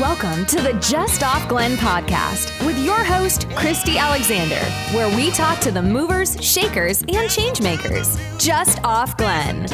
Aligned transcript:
Welcome 0.00 0.44
to 0.46 0.60
the 0.60 0.74
Just 0.74 1.22
Off 1.22 1.48
Glen 1.48 1.74
podcast 1.78 2.66
with 2.66 2.78
your 2.84 3.02
host, 3.02 3.48
Christy 3.54 3.96
Alexander, 3.96 4.62
where 4.94 5.08
we 5.16 5.30
talk 5.30 5.58
to 5.60 5.70
the 5.70 5.80
movers, 5.80 6.36
shakers, 6.44 7.00
and 7.00 7.30
changemakers. 7.30 8.18
Just 8.38 8.78
Off 8.84 9.16
Glen. 9.16 9.66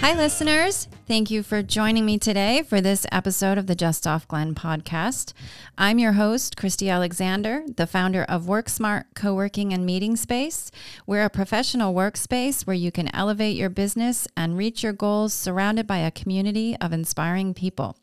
Hi, 0.00 0.14
listeners. 0.14 0.88
Thank 1.06 1.30
you 1.30 1.42
for 1.42 1.62
joining 1.62 2.06
me 2.06 2.18
today 2.18 2.62
for 2.62 2.80
this 2.80 3.04
episode 3.12 3.58
of 3.58 3.66
the 3.66 3.74
Just 3.74 4.06
Off 4.06 4.26
Glen 4.26 4.54
podcast. 4.54 5.34
I'm 5.76 5.98
your 5.98 6.12
host, 6.12 6.56
Christy 6.56 6.88
Alexander, 6.88 7.64
the 7.76 7.86
founder 7.86 8.24
of 8.24 8.44
WorkSmart 8.44 9.04
Co 9.14 9.34
working 9.34 9.74
and 9.74 9.84
Meeting 9.84 10.16
Space. 10.16 10.70
We're 11.06 11.26
a 11.26 11.30
professional 11.30 11.92
workspace 11.92 12.66
where 12.66 12.74
you 12.74 12.90
can 12.90 13.14
elevate 13.14 13.58
your 13.58 13.68
business 13.68 14.26
and 14.38 14.56
reach 14.56 14.82
your 14.82 14.94
goals 14.94 15.34
surrounded 15.34 15.86
by 15.86 15.98
a 15.98 16.10
community 16.10 16.78
of 16.80 16.94
inspiring 16.94 17.52
people. 17.52 17.98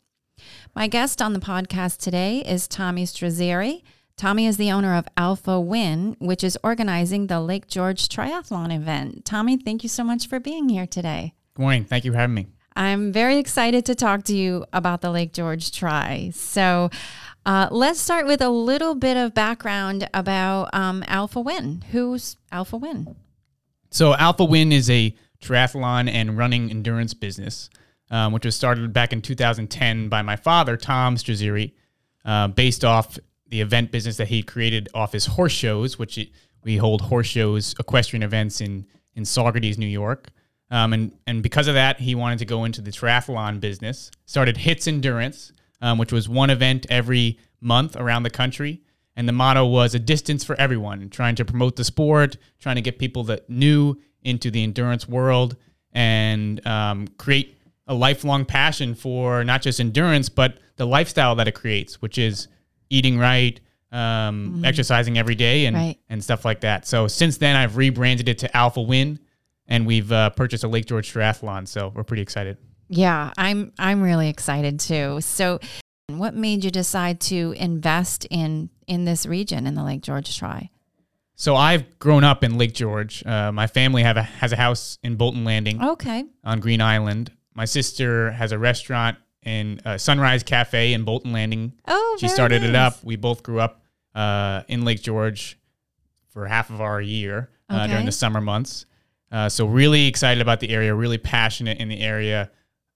My 0.76 0.86
guest 0.86 1.20
on 1.20 1.32
the 1.32 1.40
podcast 1.40 1.98
today 1.98 2.44
is 2.46 2.68
Tommy 2.68 3.06
Struzzieri. 3.06 3.82
Tommy 4.16 4.46
is 4.46 4.56
the 4.56 4.70
owner 4.70 4.94
of 4.94 5.08
Alpha 5.16 5.60
Win, 5.60 6.14
which 6.20 6.44
is 6.44 6.56
organizing 6.62 7.26
the 7.26 7.40
Lake 7.40 7.66
George 7.66 8.08
Triathlon 8.08 8.72
event. 8.72 9.24
Tommy, 9.24 9.56
thank 9.56 9.82
you 9.82 9.88
so 9.88 10.04
much 10.04 10.28
for 10.28 10.38
being 10.38 10.68
here 10.68 10.86
today. 10.86 11.34
Good 11.58 11.62
morning. 11.62 11.84
Thank 11.86 12.04
you 12.04 12.12
for 12.12 12.18
having 12.18 12.34
me. 12.34 12.46
I'm 12.76 13.10
very 13.12 13.38
excited 13.38 13.84
to 13.86 13.96
talk 13.96 14.22
to 14.26 14.32
you 14.32 14.64
about 14.72 15.00
the 15.00 15.10
Lake 15.10 15.32
George 15.32 15.72
Tri. 15.72 16.30
So, 16.32 16.88
uh, 17.44 17.66
let's 17.72 17.98
start 17.98 18.26
with 18.26 18.40
a 18.40 18.48
little 18.48 18.94
bit 18.94 19.16
of 19.16 19.34
background 19.34 20.08
about 20.14 20.72
um, 20.72 21.02
Alpha 21.08 21.40
Win. 21.40 21.82
Who's 21.90 22.36
Alpha 22.52 22.76
Win? 22.76 23.16
So, 23.90 24.14
Alpha 24.14 24.44
Win 24.44 24.70
is 24.70 24.88
a 24.88 25.12
triathlon 25.42 26.08
and 26.08 26.38
running 26.38 26.70
endurance 26.70 27.12
business, 27.12 27.70
um, 28.08 28.32
which 28.32 28.44
was 28.44 28.54
started 28.54 28.92
back 28.92 29.12
in 29.12 29.20
2010 29.20 30.08
by 30.08 30.22
my 30.22 30.36
father, 30.36 30.76
Tom 30.76 31.16
Struzzieri, 31.16 31.72
uh, 32.24 32.46
based 32.46 32.84
off 32.84 33.18
the 33.48 33.60
event 33.60 33.90
business 33.90 34.16
that 34.18 34.28
he 34.28 34.44
created 34.44 34.88
off 34.94 35.10
his 35.10 35.26
horse 35.26 35.54
shows, 35.54 35.98
which 35.98 36.18
it, 36.18 36.28
we 36.62 36.76
hold 36.76 37.00
horse 37.00 37.26
shows, 37.26 37.74
equestrian 37.80 38.22
events 38.22 38.60
in 38.60 38.86
in 39.16 39.24
Saugerties, 39.24 39.76
New 39.76 39.86
York. 39.86 40.28
Um, 40.70 40.92
and 40.92 41.12
and 41.26 41.42
because 41.42 41.66
of 41.66 41.74
that, 41.74 41.98
he 42.00 42.14
wanted 42.14 42.38
to 42.40 42.44
go 42.44 42.64
into 42.64 42.80
the 42.82 42.90
triathlon 42.90 43.60
business. 43.60 44.10
Started 44.26 44.56
Hits 44.58 44.86
Endurance, 44.86 45.52
um, 45.80 45.98
which 45.98 46.12
was 46.12 46.28
one 46.28 46.50
event 46.50 46.86
every 46.90 47.38
month 47.60 47.96
around 47.96 48.22
the 48.24 48.30
country. 48.30 48.82
And 49.16 49.26
the 49.28 49.32
motto 49.32 49.66
was 49.66 49.94
a 49.94 49.98
distance 49.98 50.44
for 50.44 50.54
everyone, 50.60 51.08
trying 51.10 51.34
to 51.36 51.44
promote 51.44 51.74
the 51.74 51.82
sport, 51.84 52.36
trying 52.60 52.76
to 52.76 52.82
get 52.82 52.98
people 53.00 53.24
that 53.24 53.50
knew 53.50 53.96
into 54.22 54.50
the 54.50 54.62
endurance 54.62 55.08
world, 55.08 55.56
and 55.92 56.64
um, 56.66 57.08
create 57.18 57.58
a 57.88 57.94
lifelong 57.94 58.44
passion 58.44 58.94
for 58.94 59.42
not 59.42 59.62
just 59.62 59.80
endurance, 59.80 60.28
but 60.28 60.58
the 60.76 60.86
lifestyle 60.86 61.34
that 61.36 61.48
it 61.48 61.52
creates, 61.54 62.00
which 62.00 62.18
is 62.18 62.46
eating 62.90 63.18
right, 63.18 63.58
um, 63.90 64.62
exercising 64.64 65.18
every 65.18 65.34
day, 65.34 65.66
and 65.66 65.74
Right. 65.76 65.98
and 66.08 66.22
stuff 66.22 66.44
like 66.44 66.60
that. 66.60 66.86
So 66.86 67.08
since 67.08 67.38
then, 67.38 67.56
I've 67.56 67.76
rebranded 67.76 68.28
it 68.28 68.38
to 68.38 68.56
Alpha 68.56 68.82
Win, 68.82 69.18
and 69.68 69.86
we've 69.86 70.10
uh, 70.10 70.30
purchased 70.30 70.64
a 70.64 70.68
Lake 70.68 70.86
George 70.86 71.12
Triathlon. 71.12 71.68
So 71.68 71.92
we're 71.94 72.04
pretty 72.04 72.22
excited. 72.22 72.56
Yeah, 72.88 73.30
I'm 73.36 73.72
I'm 73.78 74.00
really 74.02 74.28
excited 74.28 74.80
too. 74.80 75.20
So, 75.20 75.60
what 76.08 76.34
made 76.34 76.64
you 76.64 76.70
decide 76.70 77.20
to 77.22 77.54
invest 77.56 78.26
in 78.30 78.70
in 78.86 79.04
this 79.04 79.26
region 79.26 79.66
in 79.66 79.74
the 79.74 79.84
Lake 79.84 80.00
George 80.02 80.36
Tri? 80.38 80.70
So 81.34 81.54
I've 81.54 81.98
grown 82.00 82.24
up 82.24 82.42
in 82.42 82.58
Lake 82.58 82.74
George. 82.74 83.24
Uh, 83.24 83.52
my 83.52 83.68
family 83.68 84.02
have 84.02 84.16
a, 84.16 84.22
has 84.24 84.50
a 84.52 84.56
house 84.56 84.98
in 85.04 85.14
Bolton 85.14 85.44
Landing 85.44 85.80
Okay. 85.80 86.24
on 86.42 86.58
Green 86.58 86.80
Island. 86.80 87.30
My 87.54 87.64
sister 87.64 88.32
has 88.32 88.50
a 88.50 88.58
restaurant 88.58 89.18
in 89.44 89.80
uh, 89.84 89.98
Sunrise 89.98 90.42
Cafe 90.42 90.92
in 90.94 91.04
Bolton 91.04 91.30
Landing. 91.32 91.74
Oh, 91.86 92.16
she 92.20 92.26
started 92.26 92.64
it 92.64 92.74
up. 92.74 93.04
We 93.04 93.14
both 93.14 93.44
grew 93.44 93.60
up 93.60 93.82
uh, 94.16 94.62
in 94.66 94.84
Lake 94.84 95.00
George 95.00 95.56
for 96.30 96.46
half 96.46 96.70
of 96.70 96.80
our 96.80 97.00
year 97.00 97.50
uh, 97.70 97.82
Okay. 97.82 97.88
during 97.92 98.06
the 98.06 98.12
summer 98.12 98.40
months. 98.40 98.86
Uh, 99.30 99.48
so 99.48 99.66
really 99.66 100.06
excited 100.06 100.40
about 100.40 100.60
the 100.60 100.70
area. 100.70 100.94
Really 100.94 101.18
passionate 101.18 101.78
in 101.78 101.88
the 101.88 102.00
area. 102.00 102.50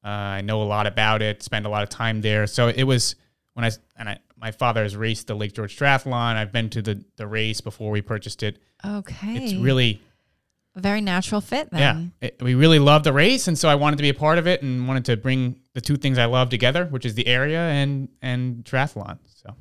Uh, 0.04 0.08
I 0.08 0.40
know 0.40 0.62
a 0.62 0.64
lot 0.64 0.86
about 0.86 1.22
it. 1.22 1.42
Spend 1.42 1.66
a 1.66 1.68
lot 1.68 1.82
of 1.82 1.88
time 1.88 2.20
there. 2.20 2.46
So 2.46 2.68
it 2.68 2.84
was 2.84 3.16
when 3.54 3.64
I 3.64 3.70
and 3.96 4.08
I 4.08 4.18
my 4.36 4.50
father 4.50 4.82
has 4.82 4.96
raced 4.96 5.28
the 5.28 5.34
Lake 5.34 5.52
George 5.52 5.76
Triathlon. 5.76 6.36
I've 6.36 6.52
been 6.52 6.70
to 6.70 6.82
the 6.82 7.04
the 7.16 7.26
race 7.26 7.60
before 7.60 7.90
we 7.90 8.02
purchased 8.02 8.42
it. 8.42 8.58
Okay. 8.84 9.36
It's 9.36 9.54
really 9.54 10.00
a 10.74 10.80
very 10.80 11.00
natural 11.00 11.40
fit 11.40 11.70
then. 11.70 12.12
yeah. 12.20 12.28
It, 12.28 12.42
we 12.42 12.54
really 12.54 12.78
love 12.78 13.04
the 13.04 13.12
race, 13.12 13.46
and 13.46 13.58
so 13.58 13.68
I 13.68 13.74
wanted 13.74 13.96
to 13.96 14.02
be 14.02 14.08
a 14.08 14.14
part 14.14 14.38
of 14.38 14.46
it, 14.46 14.62
and 14.62 14.88
wanted 14.88 15.04
to 15.06 15.16
bring 15.16 15.60
the 15.74 15.80
two 15.80 15.96
things 15.96 16.18
I 16.18 16.24
love 16.24 16.48
together, 16.48 16.86
which 16.86 17.04
is 17.04 17.14
the 17.14 17.26
area 17.26 17.60
and 17.60 18.08
and 18.22 18.64
triathlon. 18.64 19.18
So 19.26 19.54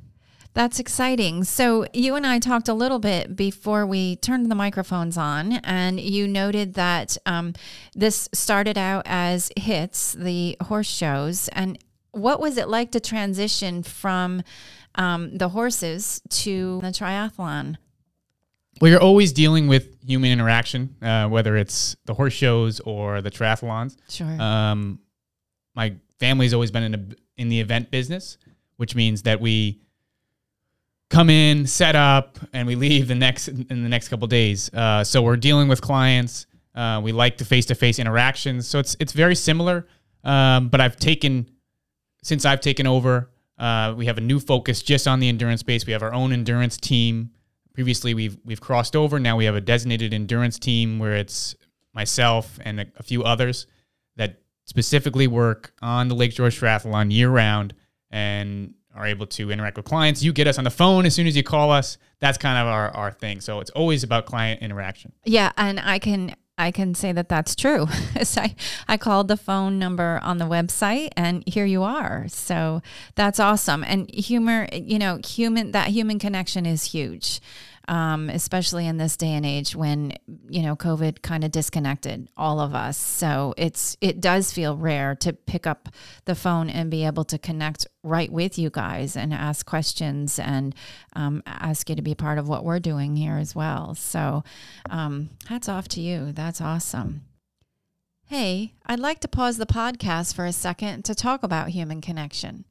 That's 0.54 0.78
exciting. 0.78 1.44
So, 1.44 1.86
you 1.94 2.14
and 2.14 2.26
I 2.26 2.38
talked 2.38 2.68
a 2.68 2.74
little 2.74 2.98
bit 2.98 3.36
before 3.36 3.86
we 3.86 4.16
turned 4.16 4.50
the 4.50 4.54
microphones 4.54 5.16
on, 5.16 5.52
and 5.64 5.98
you 5.98 6.28
noted 6.28 6.74
that 6.74 7.16
um, 7.24 7.54
this 7.94 8.28
started 8.34 8.76
out 8.76 9.04
as 9.06 9.50
hits, 9.56 10.12
the 10.12 10.56
horse 10.62 10.88
shows. 10.88 11.48
And 11.48 11.78
what 12.10 12.40
was 12.40 12.58
it 12.58 12.68
like 12.68 12.92
to 12.92 13.00
transition 13.00 13.82
from 13.82 14.42
um, 14.94 15.38
the 15.38 15.48
horses 15.48 16.20
to 16.28 16.80
the 16.82 16.88
triathlon? 16.88 17.76
well, 18.82 18.90
you're 18.90 19.00
always 19.00 19.32
dealing 19.32 19.68
with 19.68 19.96
human 20.04 20.32
interaction, 20.32 20.96
uh, 21.02 21.28
whether 21.28 21.56
it's 21.56 21.94
the 22.06 22.14
horse 22.14 22.32
shows 22.32 22.80
or 22.80 23.22
the 23.22 23.30
triathlons. 23.30 23.96
Sure. 24.08 24.26
Um, 24.42 24.98
my 25.76 25.94
family's 26.18 26.52
always 26.52 26.72
been 26.72 26.82
in 26.82 26.94
a, 26.94 27.40
in 27.40 27.48
the 27.48 27.60
event 27.60 27.92
business, 27.92 28.38
which 28.78 28.96
means 28.96 29.22
that 29.22 29.40
we 29.40 29.80
come 31.12 31.28
in, 31.28 31.66
set 31.66 31.94
up, 31.94 32.38
and 32.54 32.66
we 32.66 32.74
leave 32.74 33.06
the 33.06 33.14
next 33.14 33.48
in 33.48 33.82
the 33.82 33.88
next 33.88 34.08
couple 34.08 34.26
days. 34.26 34.72
Uh, 34.72 35.04
so 35.04 35.22
we're 35.22 35.36
dealing 35.36 35.68
with 35.68 35.82
clients. 35.82 36.46
Uh, 36.74 37.00
we 37.04 37.12
like 37.12 37.36
the 37.36 37.44
face 37.44 37.66
to 37.66 37.74
face 37.74 37.98
interactions. 37.98 38.66
So 38.66 38.78
it's 38.78 38.96
it's 38.98 39.12
very 39.12 39.36
similar. 39.36 39.86
Um, 40.24 40.68
but 40.68 40.80
I've 40.80 40.96
taken 40.96 41.48
since 42.22 42.44
I've 42.44 42.60
taken 42.60 42.86
over. 42.86 43.30
Uh, 43.58 43.94
we 43.96 44.06
have 44.06 44.16
a 44.18 44.22
new 44.22 44.40
focus 44.40 44.82
just 44.82 45.06
on 45.06 45.20
the 45.20 45.28
endurance 45.28 45.60
space. 45.60 45.86
We 45.86 45.92
have 45.92 46.02
our 46.02 46.14
own 46.14 46.32
endurance 46.32 46.78
team. 46.78 47.30
Previously, 47.74 48.14
we've 48.14 48.38
we've 48.44 48.60
crossed 48.60 48.96
over. 48.96 49.20
Now 49.20 49.36
we 49.36 49.44
have 49.44 49.54
a 49.54 49.60
designated 49.60 50.14
endurance 50.14 50.58
team 50.58 50.98
where 50.98 51.14
it's 51.14 51.54
myself 51.92 52.58
and 52.64 52.80
a, 52.80 52.86
a 52.96 53.02
few 53.02 53.22
others 53.22 53.66
that 54.16 54.40
specifically 54.64 55.26
work 55.26 55.74
on 55.82 56.08
the 56.08 56.14
Lake 56.14 56.32
George 56.32 56.58
Triathlon 56.58 57.12
year 57.12 57.28
round 57.28 57.74
and 58.10 58.74
are 58.94 59.06
able 59.06 59.26
to 59.26 59.50
interact 59.50 59.76
with 59.76 59.86
clients. 59.86 60.22
You 60.22 60.32
get 60.32 60.46
us 60.46 60.58
on 60.58 60.64
the 60.64 60.70
phone 60.70 61.06
as 61.06 61.14
soon 61.14 61.26
as 61.26 61.36
you 61.36 61.42
call 61.42 61.70
us. 61.70 61.98
That's 62.20 62.38
kind 62.38 62.58
of 62.58 62.66
our, 62.72 62.90
our 62.90 63.10
thing. 63.10 63.40
So 63.40 63.60
it's 63.60 63.70
always 63.70 64.04
about 64.04 64.26
client 64.26 64.62
interaction. 64.62 65.12
Yeah, 65.24 65.52
and 65.56 65.80
I 65.80 65.98
can 65.98 66.36
I 66.58 66.70
can 66.70 66.94
say 66.94 67.12
that 67.12 67.28
that's 67.28 67.56
true. 67.56 67.86
I 68.36 68.54
I 68.86 68.96
called 68.96 69.28
the 69.28 69.36
phone 69.36 69.78
number 69.78 70.20
on 70.22 70.38
the 70.38 70.44
website, 70.44 71.08
and 71.16 71.42
here 71.46 71.64
you 71.64 71.82
are. 71.82 72.26
So 72.28 72.82
that's 73.14 73.40
awesome. 73.40 73.82
And 73.84 74.12
humor, 74.14 74.68
you 74.72 74.98
know, 74.98 75.18
human 75.24 75.72
that 75.72 75.88
human 75.88 76.18
connection 76.18 76.66
is 76.66 76.84
huge. 76.84 77.40
Um, 77.88 78.30
especially 78.30 78.86
in 78.86 78.96
this 78.96 79.16
day 79.16 79.32
and 79.32 79.44
age 79.44 79.74
when 79.74 80.12
you 80.48 80.62
know 80.62 80.76
COVID 80.76 81.20
kind 81.22 81.42
of 81.42 81.50
disconnected 81.50 82.28
all 82.36 82.60
of 82.60 82.74
us. 82.74 82.96
So 82.96 83.54
it's 83.56 83.96
it 84.00 84.20
does 84.20 84.52
feel 84.52 84.76
rare 84.76 85.14
to 85.16 85.32
pick 85.32 85.66
up 85.66 85.88
the 86.24 86.34
phone 86.34 86.70
and 86.70 86.90
be 86.90 87.04
able 87.04 87.24
to 87.24 87.38
connect 87.38 87.86
right 88.04 88.30
with 88.30 88.58
you 88.58 88.70
guys 88.70 89.16
and 89.16 89.34
ask 89.34 89.66
questions 89.66 90.38
and 90.38 90.74
um, 91.14 91.42
ask 91.46 91.88
you 91.88 91.96
to 91.96 92.02
be 92.02 92.14
part 92.14 92.38
of 92.38 92.48
what 92.48 92.64
we're 92.64 92.80
doing 92.80 93.16
here 93.16 93.36
as 93.36 93.54
well. 93.54 93.94
So 93.94 94.44
um, 94.90 95.30
hats 95.46 95.68
off 95.68 95.88
to 95.88 96.00
you. 96.00 96.32
That's 96.32 96.60
awesome. 96.60 97.22
Hey, 98.26 98.72
I'd 98.86 98.98
like 98.98 99.20
to 99.20 99.28
pause 99.28 99.58
the 99.58 99.66
podcast 99.66 100.34
for 100.34 100.46
a 100.46 100.52
second 100.52 101.04
to 101.04 101.14
talk 101.14 101.42
about 101.42 101.68
human 101.68 102.00
connection. 102.00 102.64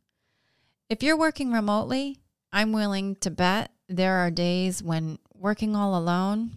If 0.90 1.04
you're 1.04 1.18
working 1.18 1.52
remotely, 1.52 2.18
I'm 2.52 2.74
willing 2.74 3.16
to 3.18 3.30
bet 3.30 3.72
there 3.92 4.18
are 4.18 4.32
days 4.32 4.82
when 4.82 5.20
working 5.34 5.76
all 5.76 5.98
alone 5.98 6.52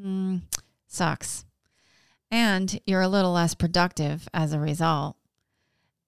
hmm, 0.00 0.38
sucks. 0.86 1.44
And 2.30 2.80
you're 2.86 3.02
a 3.02 3.08
little 3.08 3.32
less 3.32 3.54
productive 3.54 4.28
as 4.34 4.52
a 4.52 4.60
result. 4.60 5.16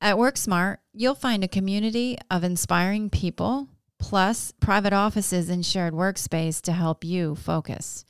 At 0.01 0.17
WorkSmart, 0.17 0.79
you'll 0.93 1.15
find 1.15 1.45
a 1.45 1.49
community 1.49 2.17
of 2.31 2.45
inspiring 2.45 3.11
people, 3.11 3.69
plus 3.99 4.53
private 4.61 4.93
offices 4.93 5.49
and 5.49 5.65
shared 5.65 5.93
workspace 5.93 6.61
to 6.63 6.73
help 6.73 7.05
you 7.05 7.35
focus. 7.35 8.05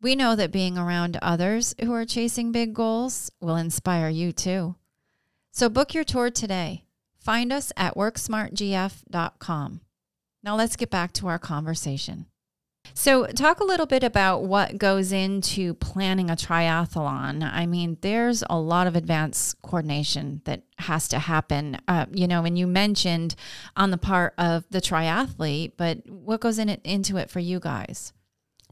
We 0.00 0.14
know 0.14 0.36
that 0.36 0.52
being 0.52 0.76
around 0.76 1.18
others 1.22 1.74
who 1.80 1.92
are 1.94 2.04
chasing 2.04 2.52
big 2.52 2.74
goals 2.74 3.30
will 3.40 3.56
inspire 3.56 4.10
you 4.10 4.32
too. 4.32 4.76
So 5.52 5.70
book 5.70 5.94
your 5.94 6.04
tour 6.04 6.30
today. 6.30 6.84
Find 7.18 7.50
us 7.52 7.72
at 7.76 7.96
worksmartgf.com. 7.96 9.80
Now 10.46 10.54
let's 10.54 10.76
get 10.76 10.90
back 10.90 11.12
to 11.14 11.26
our 11.26 11.40
conversation. 11.40 12.26
So, 12.94 13.26
talk 13.26 13.58
a 13.58 13.64
little 13.64 13.84
bit 13.84 14.04
about 14.04 14.44
what 14.44 14.78
goes 14.78 15.10
into 15.10 15.74
planning 15.74 16.30
a 16.30 16.36
triathlon. 16.36 17.42
I 17.42 17.66
mean, 17.66 17.98
there's 18.00 18.44
a 18.48 18.56
lot 18.56 18.86
of 18.86 18.94
advanced 18.94 19.60
coordination 19.60 20.42
that 20.44 20.62
has 20.78 21.08
to 21.08 21.18
happen. 21.18 21.78
Uh, 21.88 22.06
you 22.12 22.28
know, 22.28 22.44
and 22.44 22.56
you 22.56 22.68
mentioned 22.68 23.34
on 23.76 23.90
the 23.90 23.98
part 23.98 24.34
of 24.38 24.64
the 24.70 24.80
triathlete, 24.80 25.72
but 25.76 26.08
what 26.08 26.40
goes 26.40 26.60
in 26.60 26.68
it, 26.68 26.80
into 26.84 27.16
it 27.16 27.28
for 27.28 27.40
you 27.40 27.58
guys? 27.58 28.12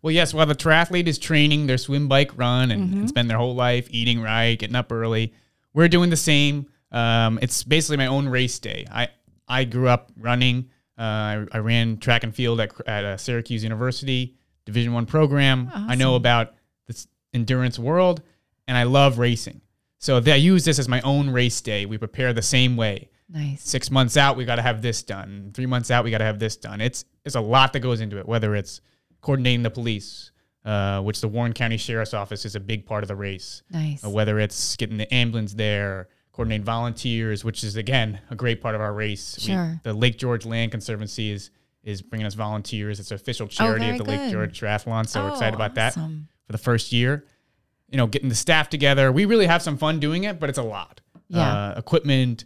Well, 0.01 0.13
yes, 0.13 0.33
while 0.33 0.47
the 0.47 0.55
triathlete 0.55 1.09
is 1.09 1.19
training 1.19 1.67
their 1.67 1.79
swim, 1.79 2.07
bike, 2.07 2.39
run, 2.39 2.71
and, 2.71 2.95
and 2.95 3.09
spend 3.09 3.29
their 3.29 3.39
whole 3.39 3.57
life 3.57 3.89
eating 3.91 4.21
right, 4.21 4.57
getting 4.57 4.77
up 4.77 4.93
early, 4.93 5.35
we're 5.73 5.89
doing 5.89 6.11
the 6.11 6.17
same. 6.17 6.69
Um, 6.93 7.41
it's 7.43 7.65
basically 7.65 7.97
my 7.97 8.07
own 8.07 8.29
race 8.29 8.61
day. 8.61 8.87
I, 8.93 9.09
I 9.49 9.65
grew 9.65 9.89
up 9.89 10.13
running. 10.17 10.71
Uh, 10.99 11.03
I, 11.03 11.47
I 11.53 11.59
ran 11.59 11.99
track 11.99 12.23
and 12.25 12.35
field 12.35 12.61
at, 12.61 12.73
at 12.87 13.05
uh, 13.05 13.17
Syracuse 13.17 13.63
University, 13.65 14.35
Division 14.65 14.93
One 14.93 15.07
program. 15.07 15.71
I 15.75 15.95
know 15.95 16.15
about 16.15 16.55
this 16.87 17.07
endurance 17.33 17.79
world, 17.79 18.23
and 18.69 18.77
I 18.77 18.85
love 18.85 19.19
racing. 19.19 19.61
So 19.99 20.19
I 20.19 20.35
use 20.37 20.65
this 20.65 20.79
as 20.79 20.89
my 20.89 21.01
own 21.01 21.31
race 21.31 21.61
day. 21.61 21.87
We 21.87 21.99
prepare 21.99 22.33
the 22.33 22.43
same 22.43 22.77
way 22.77 23.09
Nice. 23.29 23.63
six 23.63 23.91
months 23.91 24.17
out 24.19 24.37
we 24.37 24.45
got 24.45 24.57
to 24.57 24.63
have 24.63 24.83
this 24.83 25.03
done 25.03 25.51
three 25.55 25.65
months 25.67 25.91
out 25.91 26.05
we 26.05 26.11
got 26.11 26.19
to 26.19 26.27
have 26.27 26.39
this 26.39 26.57
done 26.59 26.83
it's 26.83 27.07
it's 27.25 27.35
a 27.37 27.41
lot 27.41 27.73
that 27.73 27.81
goes 27.81 28.03
into 28.03 28.19
it 28.19 28.29
whether 28.29 28.55
it's 28.55 28.83
coordinating 29.23 29.63
the 29.63 29.71
police 29.71 30.31
uh, 30.67 31.01
which 31.01 31.23
the 31.23 31.27
warren 31.27 31.55
county 31.55 31.79
sheriff's 31.79 32.13
office 32.13 32.45
is 32.45 32.55
a 32.55 32.61
big 32.61 32.85
part 32.85 33.03
of 33.03 33.09
the 33.09 33.17
race 33.17 33.63
Nice. 33.71 34.05
uh, 34.05 34.11
whether 34.11 34.39
it's 34.39 34.77
getting 34.77 34.99
the 34.99 35.13
ambulance 35.13 35.55
there 35.55 36.09
coordinating 36.35 36.65
volunteers 36.65 37.45
which 37.45 37.63
is 37.65 37.77
again 37.77 38.19
a 38.31 38.35
great 38.35 38.61
part 38.61 38.75
of 38.75 38.81
our 38.81 38.93
race 38.93 39.37
We- 39.39 39.45
Sure. 39.55 39.81
the 39.85 39.93
lake 39.95 40.19
george 40.19 40.45
land 40.45 40.71
conservancy 40.73 41.31
is 41.31 41.51
is 41.85 42.03
bringing 42.03 42.27
us 42.27 42.35
volunteers 42.35 42.99
it's 43.01 43.11
an 43.13 43.15
official 43.15 43.47
charity 43.47 43.85
very 43.87 43.99
of 43.99 44.05
the 44.05 44.11
lake 44.11 44.31
george 44.33 44.59
triathlon 44.61 45.07
so 45.09 45.23
we're 45.23 45.31
Oh, 45.31 45.33
excited 45.35 45.55
about 45.55 45.75
that 45.77 45.95
for 45.95 46.53
the 46.53 46.59
first 46.59 46.93
year. 46.93 47.25
You 47.91 47.99
know, 47.99 48.07
getting 48.09 48.29
the 48.29 48.35
staff 48.35 48.69
together. 48.69 49.13
We 49.13 49.25
really 49.27 49.47
have 49.47 49.63
some 49.63 49.77
fun 49.79 50.01
doing 50.01 50.25
it, 50.25 50.41
but 50.41 50.49
it's 50.49 50.59
a 50.59 50.63
lot. 50.63 51.01
Yeah. 51.29 51.41
Uh, 51.69 51.75
equipment, 51.79 52.45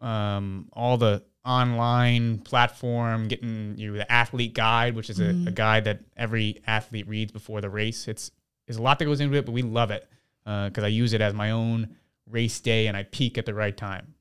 um, 0.00 0.68
all 0.72 0.96
the 0.96 1.22
online 1.44 2.38
platform, 2.38 3.28
getting 3.28 3.76
you 3.78 3.92
the 3.92 4.10
athlete 4.10 4.52
guide, 4.54 4.94
which 4.96 5.08
is 5.10 5.20
a, 5.20 5.24
Mm-hmm. 5.24 5.48
a 5.48 5.50
guide 5.52 5.84
that 5.84 6.00
every 6.16 6.60
athlete 6.66 7.06
reads 7.06 7.30
before 7.30 7.60
the 7.60 7.70
race. 7.70 8.08
It's 8.08 8.30
there's 8.66 8.78
a 8.78 8.82
lot 8.82 8.98
that 8.98 9.04
goes 9.04 9.20
into 9.20 9.36
it, 9.36 9.46
but 9.46 9.52
we 9.52 9.62
love 9.62 9.90
it 9.90 10.08
because 10.44 10.82
I 10.82 10.88
use 10.88 11.12
it 11.12 11.20
as 11.20 11.34
my 11.34 11.50
own 11.52 11.94
race 12.30 12.60
day 12.60 12.86
and 12.86 12.96
I 12.96 13.04
peak 13.04 13.38
at 13.38 13.46
the 13.46 13.54
right 13.54 13.76
time. 13.76 14.14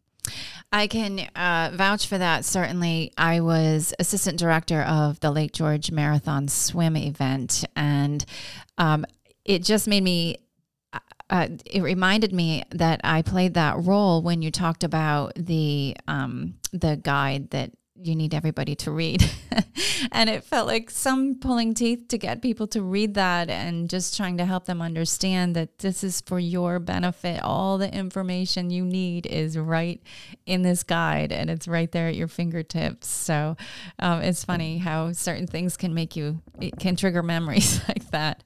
I 0.71 0.87
can 0.87 1.19
uh, 1.35 1.71
vouch 1.73 2.05
for 2.07 2.17
that. 2.17 2.45
Certainly, 2.45 3.11
I 3.17 3.39
was 3.41 3.93
assistant 3.97 4.37
director 4.37 4.81
of 4.83 5.19
the 5.19 5.31
Lake 5.31 5.51
George 5.51 5.91
Marathon 5.91 6.47
swim 6.47 6.95
event, 6.95 7.65
and 7.75 8.23
um, 8.77 9.05
it 9.45 9.63
just 9.63 9.87
made 9.87 10.03
me. 10.03 10.37
Uh, 11.31 11.47
it 11.65 11.83
reminded 11.83 12.33
me 12.33 12.63
that 12.71 13.01
I 13.03 13.21
played 13.21 13.53
that 13.53 13.77
role 13.83 14.23
when 14.23 14.41
you 14.41 14.49
talked 14.49 14.83
about 14.83 15.33
the 15.35 15.95
um, 16.07 16.55
the 16.71 16.97
guide 16.97 17.51
that 17.51 17.71
you 18.01 18.15
need 18.15 18.33
everybody 18.33 18.75
to 18.75 18.91
read, 18.91 19.29
and 20.11 20.29
it 20.29 20.43
felt 20.43 20.67
like 20.67 20.89
some 20.89 21.35
pulling 21.35 21.73
teeth 21.73 22.07
to 22.09 22.17
get 22.17 22.41
people 22.41 22.67
to 22.67 22.81
read 22.81 23.13
that, 23.15 23.49
and 23.49 23.89
just 23.89 24.15
trying 24.15 24.37
to 24.37 24.45
help 24.45 24.65
them 24.65 24.81
understand 24.81 25.55
that 25.55 25.79
this 25.79 26.03
is 26.03 26.21
for 26.21 26.39
your 26.39 26.79
benefit. 26.79 27.41
All 27.43 27.77
the 27.77 27.93
information 27.93 28.69
you 28.69 28.85
need 28.85 29.25
is 29.25 29.57
right 29.57 30.01
in 30.45 30.61
this 30.61 30.83
guide, 30.83 31.31
and 31.31 31.49
it's 31.49 31.67
right 31.67 31.91
there 31.91 32.07
at 32.07 32.15
your 32.15 32.27
fingertips. 32.27 33.07
So 33.07 33.57
um, 33.99 34.21
it's 34.21 34.43
funny 34.43 34.77
how 34.77 35.11
certain 35.11 35.47
things 35.47 35.77
can 35.77 35.93
make 35.93 36.15
you 36.15 36.41
it 36.59 36.77
can 36.79 36.95
trigger 36.95 37.23
memories 37.23 37.81
like 37.87 38.09
that. 38.11 38.43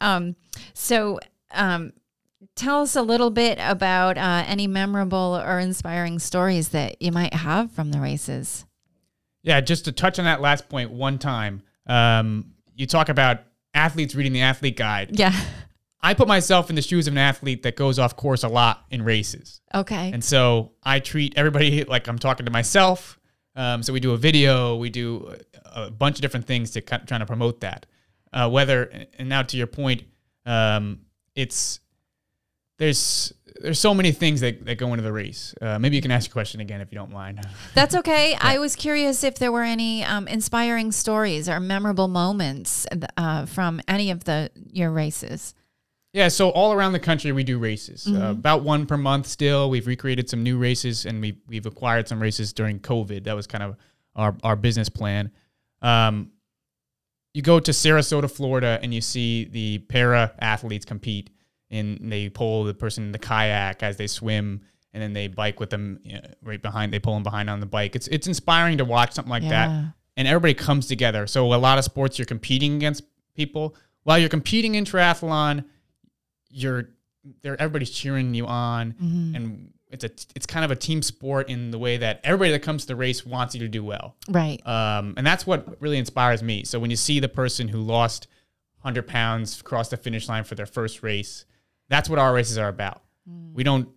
Um, 0.00 0.36
so. 0.74 1.18
Um, 1.54 1.92
tell 2.54 2.80
us 2.80 2.96
a 2.96 3.02
little 3.02 3.30
bit 3.30 3.58
about 3.60 4.16
uh, 4.16 4.44
any 4.46 4.66
memorable 4.66 5.40
or 5.44 5.58
inspiring 5.58 6.18
stories 6.18 6.70
that 6.70 7.00
you 7.00 7.12
might 7.12 7.34
have 7.34 7.70
from 7.70 7.90
the 7.92 8.00
races. 8.00 8.64
Yeah, 9.42 9.60
just 9.60 9.84
to 9.86 9.92
touch 9.92 10.18
on 10.18 10.24
that 10.24 10.40
last 10.40 10.68
point 10.68 10.90
one 10.90 11.18
time. 11.18 11.62
Um, 11.86 12.52
you 12.74 12.86
talk 12.86 13.08
about 13.08 13.40
athletes 13.74 14.14
reading 14.14 14.32
the 14.32 14.42
athlete 14.42 14.76
guide. 14.76 15.18
Yeah. 15.18 15.32
I 16.04 16.14
put 16.14 16.26
myself 16.26 16.68
in 16.68 16.74
the 16.74 16.82
shoes 16.82 17.06
of 17.06 17.14
an 17.14 17.18
athlete 17.18 17.62
that 17.62 17.76
goes 17.76 17.98
off 17.98 18.16
course 18.16 18.42
a 18.42 18.48
lot 18.48 18.84
in 18.90 19.02
races. 19.02 19.60
Okay. 19.72 20.10
And 20.12 20.22
so 20.22 20.72
I 20.82 20.98
treat 20.98 21.34
everybody 21.36 21.84
like 21.84 22.08
I'm 22.08 22.18
talking 22.18 22.44
to 22.46 22.52
myself. 22.52 23.20
Um, 23.54 23.82
so 23.82 23.92
we 23.92 24.00
do 24.00 24.12
a 24.12 24.16
video, 24.16 24.76
we 24.76 24.90
do 24.90 25.36
a, 25.64 25.84
a 25.84 25.90
bunch 25.90 26.16
of 26.16 26.22
different 26.22 26.46
things 26.46 26.72
to 26.72 26.80
kind 26.80 27.02
of 27.02 27.08
trying 27.08 27.20
to 27.20 27.26
promote 27.26 27.60
that. 27.60 27.86
Uh, 28.32 28.48
whether 28.48 28.90
and 29.18 29.28
now 29.28 29.42
to 29.42 29.56
your 29.56 29.66
point, 29.66 30.02
um, 30.44 31.00
it's 31.36 31.80
there's 32.82 33.32
there's 33.60 33.78
so 33.78 33.94
many 33.94 34.10
things 34.10 34.40
that, 34.40 34.64
that 34.64 34.76
go 34.76 34.88
into 34.88 35.04
the 35.04 35.12
race. 35.12 35.54
Uh, 35.62 35.78
maybe 35.78 35.94
you 35.94 36.02
can 36.02 36.10
ask 36.10 36.28
your 36.28 36.32
question 36.32 36.60
again 36.60 36.80
if 36.80 36.90
you 36.90 36.98
don't 36.98 37.12
mind. 37.12 37.40
That's 37.74 37.94
okay. 37.94 38.34
I 38.40 38.58
was 38.58 38.74
curious 38.74 39.22
if 39.22 39.36
there 39.36 39.52
were 39.52 39.62
any 39.62 40.02
um, 40.02 40.26
inspiring 40.26 40.90
stories 40.90 41.48
or 41.48 41.60
memorable 41.60 42.08
moments 42.08 42.86
uh, 43.16 43.46
from 43.46 43.80
any 43.86 44.10
of 44.10 44.24
the 44.24 44.50
your 44.72 44.90
races. 44.90 45.54
Yeah, 46.12 46.28
so 46.28 46.50
all 46.50 46.72
around 46.72 46.92
the 46.92 46.98
country 46.98 47.30
we 47.30 47.44
do 47.44 47.58
races. 47.58 48.06
Uh, 48.06 48.32
about 48.32 48.64
one 48.64 48.84
per 48.84 48.96
month 48.96 49.28
still. 49.28 49.70
We've 49.70 49.86
recreated 49.86 50.28
some 50.28 50.42
new 50.42 50.58
races 50.58 51.06
and 51.06 51.22
we 51.22 51.38
we've 51.46 51.66
acquired 51.66 52.08
some 52.08 52.20
races 52.20 52.52
during 52.52 52.80
COVID. 52.80 53.24
That 53.24 53.36
was 53.36 53.46
kind 53.46 53.62
of 53.62 53.76
our 54.16 54.36
our 54.42 54.56
business 54.56 54.88
plan. 54.88 55.30
Um, 55.82 56.32
you 57.32 57.42
go 57.42 57.60
to 57.60 57.70
Sarasota, 57.70 58.30
Florida, 58.30 58.80
and 58.82 58.92
you 58.92 59.00
see 59.00 59.44
the 59.44 59.78
para 59.88 60.32
athletes 60.40 60.84
compete, 60.84 61.30
and 61.72 62.12
they 62.12 62.28
pull 62.28 62.64
the 62.64 62.74
person 62.74 63.04
in 63.04 63.12
the 63.12 63.18
kayak 63.18 63.82
as 63.82 63.96
they 63.96 64.06
swim, 64.06 64.60
and 64.92 65.02
then 65.02 65.12
they 65.12 65.26
bike 65.26 65.58
with 65.58 65.70
them 65.70 65.98
you 66.04 66.14
know, 66.14 66.20
right 66.42 66.60
behind. 66.62 66.92
They 66.92 66.98
pull 67.00 67.14
them 67.14 67.22
behind 67.22 67.48
on 67.50 67.58
the 67.60 67.66
bike. 67.66 67.96
It's 67.96 68.06
it's 68.08 68.26
inspiring 68.26 68.78
to 68.78 68.84
watch 68.84 69.12
something 69.14 69.30
like 69.30 69.42
Yeah. 69.42 69.48
that, 69.50 69.84
and 70.16 70.28
everybody 70.28 70.54
comes 70.54 70.86
together. 70.86 71.26
So 71.26 71.52
a 71.52 71.56
lot 71.56 71.78
of 71.78 71.84
sports 71.84 72.18
you're 72.18 72.26
competing 72.26 72.76
against 72.76 73.02
people. 73.34 73.74
While 74.04 74.18
you're 74.18 74.28
competing 74.28 74.74
in 74.76 74.84
triathlon, 74.84 75.64
you're 76.50 76.90
there. 77.42 77.60
Everybody's 77.60 77.90
cheering 77.90 78.34
you 78.34 78.46
on, 78.46 78.94
and 79.34 79.72
it's 79.90 80.04
a 80.04 80.10
it's 80.34 80.46
kind 80.46 80.64
of 80.64 80.70
a 80.70 80.76
team 80.76 81.02
sport 81.02 81.48
in 81.48 81.70
the 81.70 81.78
way 81.78 81.96
that 81.98 82.20
everybody 82.24 82.50
that 82.52 82.60
comes 82.62 82.82
to 82.82 82.88
the 82.88 82.96
race 82.96 83.24
wants 83.24 83.54
you 83.54 83.60
to 83.60 83.68
do 83.68 83.84
well. 83.84 84.16
Right. 84.28 84.64
Um, 84.66 85.14
and 85.16 85.26
that's 85.26 85.46
what 85.46 85.80
really 85.80 85.98
inspires 85.98 86.42
me. 86.42 86.64
So 86.64 86.78
when 86.80 86.90
you 86.90 86.96
see 86.96 87.20
the 87.20 87.28
person 87.28 87.68
who 87.68 87.78
lost 87.80 88.26
100 88.80 89.06
pounds 89.06 89.62
cross 89.62 89.88
the 89.90 89.96
finish 89.96 90.28
line 90.28 90.44
for 90.44 90.54
their 90.56 90.66
first 90.66 91.02
race, 91.02 91.44
that's 91.92 92.08
what 92.08 92.18
our 92.18 92.32
races 92.32 92.58
are 92.58 92.68
about. 92.68 93.02
We 93.54 93.62
don't, 93.64 93.88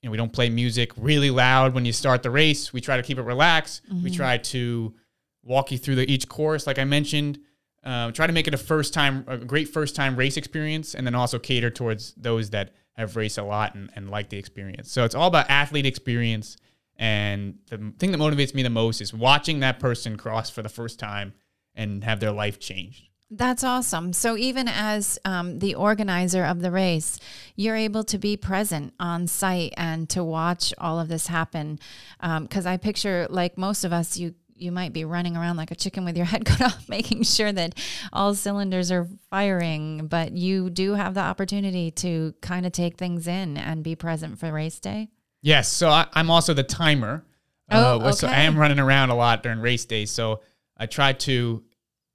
you 0.00 0.08
know, 0.08 0.10
we 0.10 0.16
don't 0.16 0.32
play 0.32 0.48
music 0.48 0.92
really 0.96 1.30
loud 1.30 1.74
when 1.74 1.84
you 1.84 1.92
start 1.92 2.22
the 2.22 2.30
race. 2.30 2.72
We 2.72 2.80
try 2.80 2.96
to 2.96 3.02
keep 3.02 3.18
it 3.18 3.22
relaxed. 3.22 3.82
We 4.04 4.10
try 4.10 4.38
to 4.38 4.94
walk 5.42 5.72
you 5.72 5.78
through 5.78 5.96
the, 5.96 6.10
each 6.10 6.28
course, 6.28 6.66
like 6.66 6.78
I 6.78 6.84
mentioned. 6.84 7.38
Uh, 7.82 8.10
try 8.12 8.26
to 8.26 8.32
make 8.32 8.46
it 8.46 8.54
a 8.54 8.58
first 8.58 8.94
time, 8.94 9.24
a 9.26 9.36
great 9.38 9.68
first 9.68 9.96
time 9.96 10.14
race 10.16 10.36
experience, 10.36 10.94
and 10.94 11.06
then 11.06 11.14
also 11.14 11.38
cater 11.38 11.70
towards 11.70 12.14
those 12.14 12.50
that 12.50 12.74
have 12.92 13.16
raced 13.16 13.38
a 13.38 13.42
lot 13.42 13.74
and, 13.74 13.90
and 13.96 14.10
like 14.10 14.28
the 14.28 14.36
experience. 14.38 14.92
So 14.92 15.04
it's 15.04 15.14
all 15.14 15.28
about 15.28 15.48
athlete 15.48 15.86
experience. 15.86 16.56
And 16.96 17.58
the 17.70 17.92
thing 17.98 18.12
that 18.12 18.18
motivates 18.18 18.54
me 18.54 18.62
the 18.62 18.70
most 18.70 19.00
is 19.00 19.14
watching 19.14 19.60
that 19.60 19.80
person 19.80 20.16
cross 20.18 20.50
for 20.50 20.62
the 20.62 20.68
first 20.68 20.98
time 20.98 21.32
and 21.74 22.04
have 22.04 22.20
their 22.20 22.32
life 22.32 22.58
changed. 22.58 23.09
That's 23.30 23.62
awesome. 23.62 24.12
So 24.12 24.36
even 24.36 24.66
as 24.66 25.18
um, 25.24 25.60
the 25.60 25.76
organizer 25.76 26.44
of 26.44 26.60
the 26.62 26.72
race, 26.72 27.18
you're 27.54 27.76
able 27.76 28.02
to 28.04 28.18
be 28.18 28.36
present 28.36 28.92
on 28.98 29.28
site 29.28 29.72
and 29.76 30.08
to 30.10 30.24
watch 30.24 30.74
all 30.78 30.98
of 30.98 31.08
this 31.08 31.28
happen. 31.28 31.78
Because 32.20 32.66
I 32.66 32.76
picture, 32.76 33.28
like 33.30 33.56
most 33.56 33.84
of 33.84 33.92
us, 33.92 34.16
you 34.16 34.34
you 34.56 34.70
might 34.70 34.92
be 34.92 35.06
running 35.06 35.38
around 35.38 35.56
like 35.56 35.70
a 35.70 35.74
chicken 35.74 36.04
with 36.04 36.16
your 36.16 36.26
head 36.32 36.44
cut 36.44 36.60
off, 36.60 36.88
making 36.88 37.22
sure 37.22 37.50
that 37.50 37.74
all 38.12 38.34
cylinders 38.34 38.90
are 38.90 39.08
firing. 39.30 40.06
But 40.06 40.32
you 40.32 40.68
do 40.68 40.94
have 40.94 41.14
the 41.14 41.20
opportunity 41.20 41.90
to 41.92 42.34
kind 42.42 42.66
of 42.66 42.72
take 42.72 42.98
things 42.98 43.26
in 43.26 43.56
and 43.56 43.82
be 43.82 43.94
present 43.94 44.38
for 44.38 44.52
race 44.52 44.78
day. 44.78 45.08
Yes, 45.40 45.68
so 45.72 45.88
I, 45.88 46.06
I'm 46.12 46.30
also 46.30 46.52
the 46.52 46.62
timer. 46.62 47.24
Oh, 47.70 48.00
Uh, 48.00 48.12
So 48.12 48.26
I 48.26 48.40
am 48.40 48.58
running 48.58 48.78
around 48.78 49.10
a 49.10 49.14
lot 49.14 49.42
during 49.42 49.60
race 49.60 49.84
day. 49.86 50.04
So 50.04 50.40
I 50.76 50.86
try 50.86 51.14
to 51.14 51.62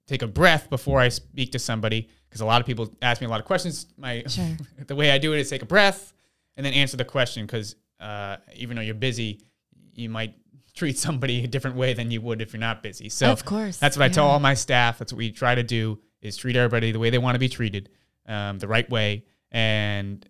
take 0.06 0.22
a 0.22 0.26
breath 0.26 0.70
before 0.70 1.00
I 1.00 1.08
speak 1.08 1.52
to 1.52 1.58
somebody 1.58 2.08
because 2.28 2.40
a 2.40 2.46
lot 2.46 2.60
of 2.60 2.66
people 2.66 2.94
ask 3.02 3.20
me 3.20 3.26
a 3.26 3.30
lot 3.30 3.40
of 3.40 3.46
questions. 3.46 3.86
My 3.96 4.22
Sure. 4.28 4.56
the 4.86 4.94
way 4.94 5.10
I 5.10 5.18
do 5.18 5.32
it 5.32 5.40
is 5.40 5.50
take 5.50 5.62
a 5.62 5.66
breath 5.66 6.12
and 6.56 6.64
then 6.64 6.72
answer 6.72 6.96
the 6.96 7.04
question 7.04 7.44
because 7.46 7.76
uh, 8.00 8.36
even 8.54 8.76
though 8.76 8.82
you're 8.82 8.94
busy, 8.94 9.40
you 9.94 10.08
might 10.08 10.34
treat 10.74 10.98
somebody 10.98 11.42
a 11.42 11.46
different 11.46 11.76
way 11.76 11.94
than 11.94 12.10
you 12.10 12.20
would 12.20 12.40
if 12.42 12.52
you're 12.52 12.60
not 12.60 12.82
busy. 12.82 13.08
So 13.08 13.30
Of 13.32 13.44
course, 13.44 13.78
that's 13.78 13.96
what 13.96 14.04
I 14.04 14.08
tell 14.08 14.26
all 14.26 14.38
my 14.40 14.54
staff. 14.54 14.98
That's 14.98 15.12
what 15.12 15.18
we 15.18 15.30
try 15.32 15.54
to 15.54 15.62
do 15.62 15.98
is 16.20 16.36
treat 16.36 16.56
everybody 16.56 16.92
the 16.92 16.98
way 16.98 17.10
they 17.10 17.18
want 17.18 17.34
to 17.34 17.38
be 17.38 17.48
treated, 17.48 17.88
um, 18.26 18.58
the 18.58 18.68
right 18.68 18.88
way. 18.90 19.24
And 19.50 20.26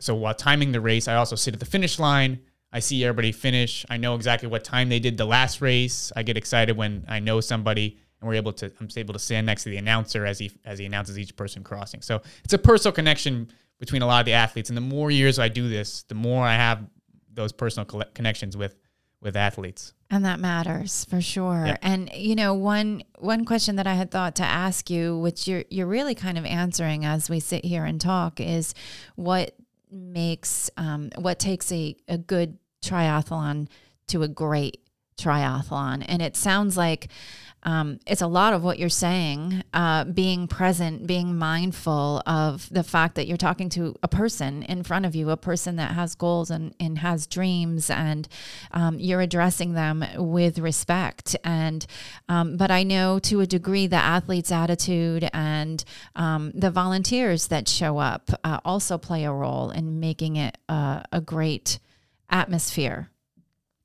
so 0.00 0.14
while 0.14 0.34
timing 0.34 0.72
the 0.72 0.80
race, 0.80 1.06
I 1.08 1.14
also 1.14 1.36
sit 1.36 1.54
at 1.54 1.60
the 1.60 1.66
finish 1.66 1.98
line. 1.98 2.40
I 2.72 2.80
see 2.80 3.04
everybody 3.04 3.32
finish. 3.32 3.84
I 3.88 3.96
know 3.96 4.14
exactly 4.14 4.48
what 4.48 4.64
time 4.64 4.88
they 4.88 4.98
did 5.00 5.16
the 5.16 5.24
last 5.24 5.60
race. 5.60 6.12
I 6.16 6.22
get 6.22 6.36
excited 6.36 6.76
when 6.76 7.04
I 7.08 7.18
know 7.20 7.40
somebody 7.40 7.98
and 8.20 8.28
we're 8.28 8.34
able 8.34 8.52
to 8.54 8.72
I'm 8.80 8.88
able 8.96 9.12
to 9.14 9.18
stand 9.18 9.46
next 9.46 9.64
to 9.64 9.70
the 9.70 9.76
announcer 9.76 10.26
as 10.26 10.38
he 10.38 10.52
as 10.64 10.78
he 10.78 10.86
announces 10.86 11.18
each 11.18 11.36
person 11.36 11.62
crossing. 11.62 12.02
So 12.02 12.22
it's 12.44 12.52
a 12.52 12.58
personal 12.58 12.92
connection 12.92 13.50
between 13.78 14.02
a 14.02 14.06
lot 14.06 14.20
of 14.20 14.26
the 14.26 14.34
athletes, 14.34 14.68
and 14.68 14.76
the 14.76 14.82
more 14.82 15.10
years 15.10 15.38
I 15.38 15.48
do 15.48 15.68
this, 15.68 16.02
the 16.04 16.14
more 16.14 16.44
I 16.44 16.54
have 16.54 16.84
those 17.32 17.52
personal 17.52 17.86
colle- 17.86 18.10
connections 18.14 18.56
with 18.56 18.76
with 19.20 19.36
athletes. 19.36 19.92
And 20.10 20.24
that 20.24 20.40
matters 20.40 21.04
for 21.04 21.20
sure. 21.20 21.64
Yeah. 21.66 21.76
And 21.82 22.10
you 22.14 22.34
know, 22.34 22.54
one 22.54 23.02
one 23.18 23.44
question 23.44 23.76
that 23.76 23.86
I 23.86 23.94
had 23.94 24.10
thought 24.10 24.36
to 24.36 24.42
ask 24.42 24.90
you, 24.90 25.18
which 25.18 25.46
you're 25.46 25.64
you're 25.70 25.86
really 25.86 26.14
kind 26.14 26.36
of 26.36 26.44
answering 26.44 27.04
as 27.04 27.30
we 27.30 27.40
sit 27.40 27.64
here 27.64 27.84
and 27.84 28.00
talk, 28.00 28.40
is 28.40 28.74
what 29.16 29.54
makes 29.90 30.70
um, 30.76 31.10
what 31.16 31.38
takes 31.38 31.70
a, 31.72 31.96
a 32.08 32.18
good 32.18 32.58
triathlon 32.82 33.68
to 34.08 34.22
a 34.22 34.28
great 34.28 34.80
triathlon. 35.22 36.04
And 36.08 36.22
it 36.22 36.36
sounds 36.36 36.76
like 36.76 37.08
um, 37.62 38.00
it's 38.06 38.22
a 38.22 38.26
lot 38.26 38.54
of 38.54 38.62
what 38.64 38.78
you're 38.78 38.88
saying, 38.88 39.62
uh, 39.74 40.04
being 40.04 40.48
present, 40.48 41.06
being 41.06 41.36
mindful 41.36 42.22
of 42.26 42.66
the 42.70 42.82
fact 42.82 43.16
that 43.16 43.26
you're 43.26 43.36
talking 43.36 43.68
to 43.70 43.94
a 44.02 44.08
person 44.08 44.62
in 44.62 44.82
front 44.82 45.04
of 45.04 45.14
you, 45.14 45.28
a 45.30 45.36
person 45.36 45.76
that 45.76 45.92
has 45.92 46.14
goals 46.14 46.50
and, 46.50 46.74
and 46.80 46.98
has 46.98 47.26
dreams, 47.26 47.90
and 47.90 48.28
um, 48.70 48.98
you're 48.98 49.20
addressing 49.20 49.74
them 49.74 50.04
with 50.16 50.58
respect. 50.58 51.36
And 51.44 51.86
um, 52.28 52.56
but 52.56 52.70
I 52.70 52.82
know 52.82 53.18
to 53.20 53.40
a 53.40 53.46
degree 53.46 53.86
the 53.86 53.96
athlete's 53.96 54.52
attitude 54.52 55.28
and 55.34 55.84
um, 56.16 56.52
the 56.54 56.70
volunteers 56.70 57.48
that 57.48 57.68
show 57.68 57.98
up 57.98 58.30
uh, 58.42 58.60
also 58.64 58.96
play 58.96 59.24
a 59.24 59.32
role 59.32 59.70
in 59.70 60.00
making 60.00 60.36
it 60.36 60.56
uh, 60.68 61.02
a 61.12 61.20
great 61.20 61.78
atmosphere. 62.30 63.10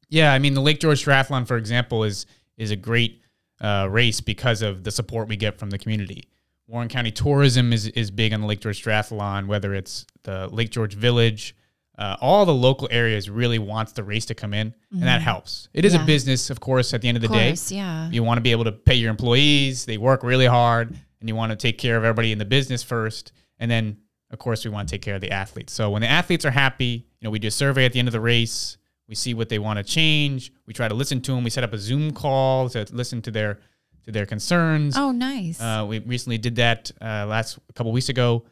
Yeah, 0.10 0.34
I 0.34 0.40
mean 0.40 0.54
the 0.54 0.62
Lake 0.62 0.80
George 0.80 1.04
Triathlon, 1.04 1.48
for 1.48 1.58
example, 1.58 2.04
is 2.04 2.26
is 2.58 2.72
a 2.72 2.76
great 2.76 3.22
uh, 3.62 3.88
race 3.90 4.22
because 4.22 4.62
of 4.62 4.84
the 4.84 4.92
support 4.92 5.28
we 5.28 5.36
get 5.38 5.58
from 5.60 5.70
the 5.70 5.78
community. 5.78 6.24
Warren 6.68 6.88
County 6.90 7.12
tourism 7.12 7.74
is 7.74 7.88
is 7.88 8.12
big 8.12 8.34
on 8.34 8.42
the 8.42 8.48
Lake 8.48 8.60
George 8.62 8.84
Triathlon, 8.84 9.48
whether 9.48 9.74
it's 9.74 10.06
the 10.24 10.48
Lake 10.50 10.72
George 10.72 10.96
Village, 10.96 11.56
uh, 11.98 12.18
all 12.20 12.46
the 12.46 12.54
local 12.54 12.88
areas 12.92 13.30
really 13.30 13.60
wants 13.60 13.92
the 13.94 14.04
race 14.04 14.26
to 14.26 14.36
come 14.36 14.54
in, 14.54 14.74
and 14.92 15.04
that 15.04 15.22
helps. 15.22 15.70
It 15.74 15.86
is 15.86 15.94
Yeah. 15.94 16.04
a 16.04 16.06
business, 16.06 16.50
of 16.50 16.60
course. 16.60 16.94
At 16.94 17.02
the 17.02 17.08
end 17.08 17.18
of 17.18 17.22
the 17.22 17.28
Of 17.28 17.34
day, 17.34 17.56
yeah. 17.76 18.10
you 18.10 18.24
want 18.24 18.38
to 18.38 18.42
be 18.42 18.52
able 18.52 18.64
to 18.66 18.72
pay 18.72 18.96
your 18.96 19.10
employees. 19.12 19.86
They 19.86 19.98
work 19.98 20.24
really 20.24 20.48
hard, 20.48 20.90
and 21.20 21.30
you 21.30 21.36
want 21.36 21.52
to 21.52 21.56
take 21.56 21.78
care 21.78 21.96
of 21.98 22.04
everybody 22.04 22.32
in 22.32 22.38
the 22.40 22.46
business 22.46 22.84
first, 22.84 23.32
and 23.60 23.70
then 23.70 23.98
of 24.32 24.40
course 24.40 24.66
we 24.66 24.72
want 24.72 24.90
to 24.90 24.94
take 24.96 25.02
care 25.04 25.16
of 25.16 25.22
the 25.22 25.32
athletes. 25.32 25.72
So 25.72 25.92
when 25.92 26.02
the 26.02 26.10
athletes 26.10 26.44
are 26.46 26.52
happy, 26.52 27.06
you 27.20 27.26
know, 27.26 27.30
we 27.30 27.40
do 27.40 27.48
a 27.48 27.52
survey 27.52 27.86
at 27.86 27.94
the 27.94 28.00
end 28.00 28.08
of 28.08 28.12
the 28.14 28.20
race. 28.20 28.78
We 29.08 29.16
see 29.16 29.34
what 29.34 29.50
they 29.50 29.60
want 29.60 29.78
to 29.78 29.84
change. 29.84 30.52
We 30.66 30.74
try 30.74 30.88
to 30.88 30.96
listen 30.96 31.22
to 31.22 31.34
them. 31.34 31.44
We 31.44 31.50
set 31.50 31.64
up 31.64 31.74
a 31.74 31.78
Zoom 31.78 32.12
call 32.12 32.70
to 32.70 32.86
listen 32.92 33.22
to 33.24 33.32
their 33.32 33.60
to 34.06 34.12
their 34.12 34.26
concerns. 34.26 34.96
Oh, 34.98 35.12
nice. 35.12 35.60
Uh, 35.60 35.86
we 35.88 36.00
recently 36.00 36.38
did 36.38 36.56
that 36.58 36.92
uh, 37.02 37.26
last 37.26 37.58
a 37.70 37.74
couple 37.74 37.92
weeks 37.92 38.10
ago. 38.10 38.46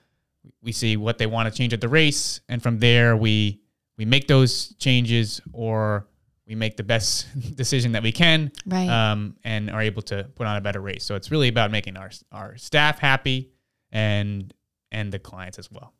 We 0.61 0.71
see 0.71 0.97
what 0.97 1.17
they 1.17 1.25
want 1.27 1.51
to 1.51 1.57
change 1.57 1.73
at 1.73 1.81
the 1.81 1.87
race, 1.87 2.41
and 2.49 2.61
from 2.61 2.79
there 2.79 3.15
we 3.15 3.61
we 3.97 4.05
make 4.05 4.27
those 4.27 4.73
changes 4.75 5.41
or 5.53 6.07
we 6.47 6.55
make 6.55 6.75
the 6.75 6.83
best 6.83 7.27
decision 7.55 7.93
that 7.93 8.03
we 8.03 8.11
can, 8.11 8.51
Right. 8.65 8.89
Um, 8.89 9.37
and 9.43 9.69
are 9.69 9.81
able 9.81 10.01
to 10.03 10.25
put 10.35 10.45
on 10.45 10.57
a 10.57 10.61
better 10.61 10.81
race. 10.81 11.03
So 11.05 11.15
it's 11.15 11.31
really 11.31 11.47
about 11.47 11.71
making 11.71 11.97
our 11.97 12.11
our 12.31 12.57
staff 12.57 12.99
happy 12.99 13.51
and 13.91 14.53
and 14.91 15.11
the 15.11 15.19
clients 15.19 15.57
as 15.57 15.71
well. 15.71 15.93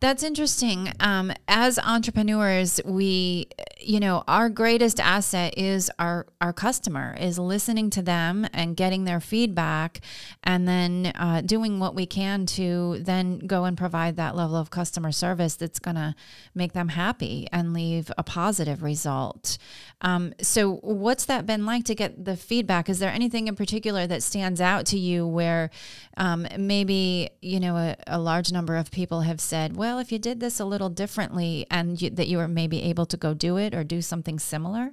That's 0.00 0.22
interesting. 0.22 0.92
Um, 1.00 1.32
as 1.48 1.78
entrepreneurs, 1.78 2.80
we, 2.84 3.48
you 3.80 3.98
know, 3.98 4.24
our 4.28 4.48
greatest 4.48 5.00
asset 5.00 5.54
is 5.56 5.90
our 5.98 6.26
our 6.40 6.52
customer, 6.52 7.16
is 7.18 7.38
listening 7.38 7.90
to 7.90 8.02
them 8.02 8.46
and 8.52 8.76
getting 8.76 9.04
their 9.04 9.20
feedback, 9.20 10.00
and 10.44 10.68
then 10.68 11.12
uh, 11.14 11.40
doing 11.40 11.80
what 11.80 11.94
we 11.94 12.06
can 12.06 12.46
to 12.46 12.98
then 13.00 13.38
go 13.38 13.64
and 13.64 13.76
provide 13.76 14.16
that 14.16 14.36
level 14.36 14.56
of 14.56 14.70
customer 14.70 15.12
service 15.12 15.56
that's 15.56 15.78
going 15.78 15.96
to 15.96 16.14
make 16.54 16.72
them 16.72 16.88
happy 16.88 17.48
and 17.52 17.72
leave 17.72 18.12
a 18.18 18.22
positive 18.22 18.82
result. 18.82 19.58
Um, 20.02 20.34
so, 20.42 20.74
what's 20.82 21.24
that 21.24 21.46
been 21.46 21.64
like 21.64 21.84
to 21.84 21.94
get 21.94 22.24
the 22.24 22.36
feedback? 22.36 22.88
Is 22.88 22.98
there 22.98 23.10
anything 23.10 23.48
in 23.48 23.56
particular 23.56 24.06
that 24.06 24.22
stands 24.22 24.60
out 24.60 24.84
to 24.86 24.98
you 24.98 25.26
where 25.26 25.70
um, 26.18 26.46
maybe 26.58 27.30
you 27.40 27.60
know 27.60 27.76
a, 27.76 27.96
a 28.06 28.18
large 28.18 28.52
number 28.52 28.76
of 28.76 28.90
people 28.90 29.22
have 29.22 29.40
said, 29.46 29.76
"Well, 29.76 29.98
if 29.98 30.10
you 30.12 30.18
did 30.18 30.40
this 30.40 30.60
a 30.60 30.64
little 30.64 30.88
differently," 30.88 31.66
and 31.70 32.00
you, 32.00 32.10
that 32.10 32.28
you 32.28 32.38
were 32.38 32.48
maybe 32.48 32.82
able 32.82 33.06
to 33.06 33.16
go 33.16 33.34
do 33.34 33.56
it 33.56 33.74
or 33.74 33.84
do 33.84 34.02
something 34.02 34.38
similar? 34.38 34.92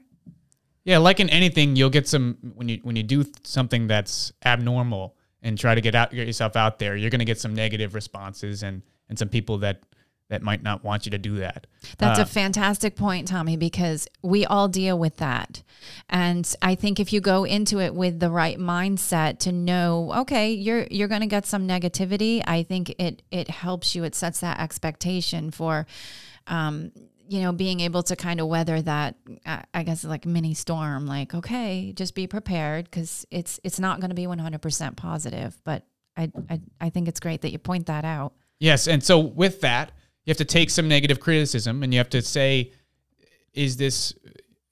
Yeah, 0.86 0.98
like 0.98 1.20
in 1.20 1.30
anything, 1.30 1.76
you'll 1.76 1.90
get 1.90 2.08
some 2.08 2.38
when 2.56 2.70
you 2.70 2.80
when 2.84 2.96
you 2.96 3.04
do 3.04 3.26
something 3.44 3.88
that's 3.88 4.32
abnormal 4.46 5.16
and 5.42 5.58
try 5.58 5.76
to 5.76 5.82
get 5.82 5.96
out 5.96 6.12
get 6.12 6.28
yourself 6.28 6.56
out 6.56 6.80
there. 6.80 6.96
You're 6.96 7.10
going 7.10 7.20
to 7.20 7.26
get 7.26 7.40
some 7.40 7.54
negative 7.54 7.96
responses 7.96 8.64
and 8.64 8.82
and 9.10 9.18
some 9.18 9.30
people 9.30 9.58
that 9.60 9.82
that 10.34 10.42
might 10.42 10.64
not 10.64 10.84
want 10.84 11.06
you 11.06 11.12
to 11.12 11.18
do 11.18 11.36
that. 11.38 11.68
That's 11.98 12.20
Uh, 12.20 12.24
a 12.24 12.26
fantastic 12.26 12.96
point, 12.96 13.28
Tommy, 13.28 13.56
because 13.56 14.08
we 14.22 14.46
all 14.46 14.68
deal 14.68 14.98
with 14.98 15.18
that. 15.18 15.64
And 16.10 16.54
I 16.62 16.76
think 16.76 17.00
if 17.00 17.14
you 17.14 17.22
go 17.22 17.44
into 17.44 17.80
it 17.80 17.94
with 17.94 18.20
the 18.20 18.30
right 18.30 18.58
mindset 18.58 19.40
to 19.40 19.52
know, 19.52 20.12
okay, 20.22 20.52
you're 20.52 20.88
you're 20.90 21.08
going 21.08 21.22
to 21.22 21.28
get 21.28 21.46
some 21.46 21.68
negativity, 21.68 22.42
I 22.46 22.64
think 22.64 22.90
it 23.00 23.22
it 23.32 23.50
helps 23.50 23.96
you. 23.96 24.04
It 24.04 24.16
sets 24.16 24.40
that 24.40 24.60
expectation 24.60 25.52
for 25.52 25.86
um 26.48 26.92
you 27.26 27.42
know, 27.42 27.54
being 27.54 27.80
able 27.80 28.04
to 28.04 28.16
kind 28.16 28.42
of 28.42 28.48
weather 28.48 28.82
that, 28.82 29.16
I 29.74 29.84
guess, 29.84 30.04
like 30.04 30.26
mini 30.26 30.54
storm. 30.54 31.08
Like, 31.08 31.34
okay, 31.34 31.94
just 31.96 32.16
be 32.16 32.28
prepared 32.28 32.86
because 32.86 33.26
it's 33.32 33.60
it's 33.64 33.80
not 33.80 34.02
going 34.02 34.10
to 34.10 34.16
be 34.16 34.28
one 34.28 34.40
hundred 34.40 34.62
percent 34.62 34.98
positive. 34.98 35.58
But 35.64 35.84
I, 36.18 36.32
I 36.50 36.60
I 36.82 36.90
think 36.90 37.08
it's 37.08 37.22
great 37.22 37.42
that 37.42 37.52
you 37.52 37.60
point 37.60 37.86
that 37.86 38.04
out. 38.04 38.34
Yes, 38.60 38.88
and 38.88 39.02
so 39.02 39.20
with 39.20 39.62
that, 39.62 39.94
you 40.26 40.32
have 40.32 40.38
to 40.38 40.46
take 40.46 40.70
some 40.70 40.88
negative 40.88 41.20
criticism 41.20 41.84
and 41.84 41.94
you 41.94 42.00
have 42.00 42.10
to 42.10 42.22
say, 42.22 42.72
is 43.54 43.78
this 43.78 44.14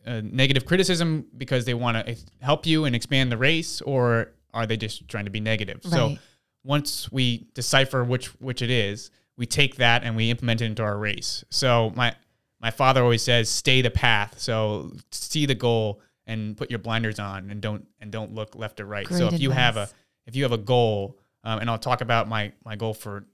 uh, 0.05 0.21
negative 0.23 0.65
criticism 0.65 1.25
because 1.37 1.65
they 1.65 1.73
want 1.73 2.05
to 2.05 2.15
help 2.41 2.65
you 2.65 2.85
and 2.85 2.95
expand 2.95 3.31
the 3.31 3.37
race, 3.37 3.81
or 3.81 4.33
are 4.53 4.65
they 4.65 4.77
just 4.77 5.07
trying 5.07 5.25
to 5.25 5.31
be 5.31 5.39
negative? 5.39 5.81
So 5.83 6.17
once 6.63 7.11
we 7.11 7.47
decipher 7.53 8.03
which 8.03 8.27
which 8.39 8.61
it 8.61 8.69
is, 8.69 9.11
we 9.37 9.45
take 9.45 9.75
that 9.75 10.03
and 10.03 10.15
we 10.15 10.29
implement 10.29 10.61
it 10.61 10.65
into 10.65 10.83
our 10.83 10.97
race. 10.97 11.43
So 11.49 11.91
my 11.95 12.15
my 12.59 12.71
father 12.71 13.03
always 13.03 13.21
says, 13.21 13.49
"Stay 13.49 13.81
the 13.81 13.91
path." 13.91 14.39
So 14.39 14.91
see 15.11 15.45
the 15.45 15.55
goal 15.55 16.01
and 16.25 16.55
put 16.55 16.69
your 16.69 16.79
blinders 16.79 17.19
on 17.19 17.49
and 17.51 17.61
don't 17.61 17.85
and 17.99 18.11
don't 18.11 18.33
look 18.33 18.55
left 18.55 18.79
or 18.79 18.85
right. 18.85 19.07
so 19.07 19.29
Great 19.29 19.33
if 19.33 19.41
you 19.41 19.51
have 19.51 19.77
a 19.77 19.89
if 20.25 20.35
you 20.35 20.43
have 20.43 20.51
a 20.51 20.57
goal, 20.57 21.19
um, 21.43 21.59
and 21.59 21.69
I'll 21.69 21.77
talk 21.77 22.01
about 22.01 22.27
my 22.27 22.53
my 22.65 22.75
goal 22.75 22.93
for. 22.93 23.25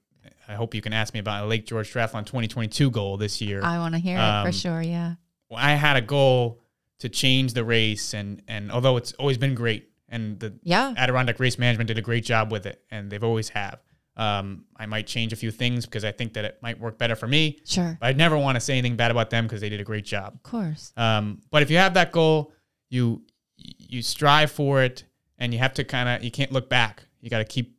I 0.48 0.53
hope 0.55 0.74
you 0.75 0.81
can 0.81 0.93
ask 0.93 1.13
me 1.13 1.19
about 1.19 1.43
a 1.43 1.48
Lake 1.48 1.65
George 1.65 1.91
Triathlon 1.93 2.25
2022 2.25 2.89
goal 2.91 3.17
this 3.17 3.41
year. 3.41 3.62
I 3.63 3.77
want 3.79 3.93
to 3.96 4.00
hear 4.00 4.17
it 4.17 4.22
Um, 4.22 4.46
for 4.46 4.51
sure. 4.51 4.81
Yeah. 4.81 5.15
Well, 5.50 5.60
I 5.62 5.72
had 5.72 5.98
a 5.98 6.01
goal 6.01 6.62
to 7.00 7.10
change 7.10 7.53
the 7.53 7.63
race, 7.63 8.13
and 8.13 8.41
and 8.48 8.72
although 8.72 8.98
it's 8.98 9.13
always 9.13 9.38
been 9.38 9.55
great, 9.55 9.89
and 10.10 10.39
the 10.39 10.53
Yeah. 10.63 10.93
Adirondack 10.98 11.39
Race 11.39 11.57
Management 11.60 11.88
did 11.88 11.98
a 11.98 12.01
great 12.01 12.25
job 12.25 12.51
with 12.51 12.65
it, 12.65 12.81
and 12.91 13.10
they've 13.12 13.24
always 13.24 13.50
have. 13.50 13.79
Um, 14.15 14.65
I 14.75 14.88
might 14.88 15.05
change 15.05 15.31
a 15.31 15.36
few 15.36 15.51
things 15.51 15.86
because 15.86 16.03
I 16.03 16.12
think 16.12 16.34
that 16.34 16.43
it 16.43 16.57
might 16.63 16.79
work 16.79 16.98
better 16.98 17.15
for 17.15 17.27
me. 17.27 17.60
Sure. 17.65 17.98
But 18.01 18.07
I'd 18.07 18.17
never 18.17 18.36
want 18.36 18.55
to 18.55 18.60
say 18.60 18.74
anything 18.74 18.96
bad 18.96 19.12
about 19.12 19.29
them 19.29 19.46
because 19.46 19.62
they 19.62 19.69
did 19.69 19.79
a 19.79 19.84
great 19.84 20.05
job. 20.05 20.34
Of 20.34 20.41
course. 20.43 20.91
Um, 20.98 21.41
but 21.51 21.62
if 21.62 21.69
you 21.69 21.77
have 21.77 21.93
that 21.93 22.12
goal, 22.12 22.51
you 22.89 23.22
you 23.57 24.01
strive 24.01 24.51
for 24.51 24.81
it, 24.84 25.03
and 25.38 25.53
you 25.53 25.60
have 25.60 25.74
to 25.75 25.84
kind 25.84 26.10
of 26.10 26.24
you 26.24 26.31
can't 26.31 26.51
look 26.51 26.67
back. 26.67 27.03
You 27.22 27.29
got 27.29 27.39
to 27.39 27.46
keep 27.46 27.77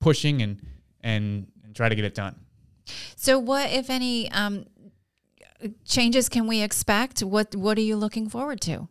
pushing 0.00 0.40
and 0.42 0.60
and 1.02 1.46
and 1.70 1.76
try 1.76 1.88
to 1.88 1.94
get 1.94 2.04
it 2.04 2.14
done. 2.16 2.34
So, 3.14 3.38
what, 3.38 3.70
if 3.70 3.88
any, 3.90 4.28
um, 4.32 4.64
changes 5.84 6.28
can 6.28 6.46
we 6.46 6.60
expect? 6.62 7.22
What 7.22 7.54
What 7.54 7.78
are 7.78 7.82
you 7.82 7.96
looking 7.96 8.28
forward 8.28 8.60
to 8.62 8.88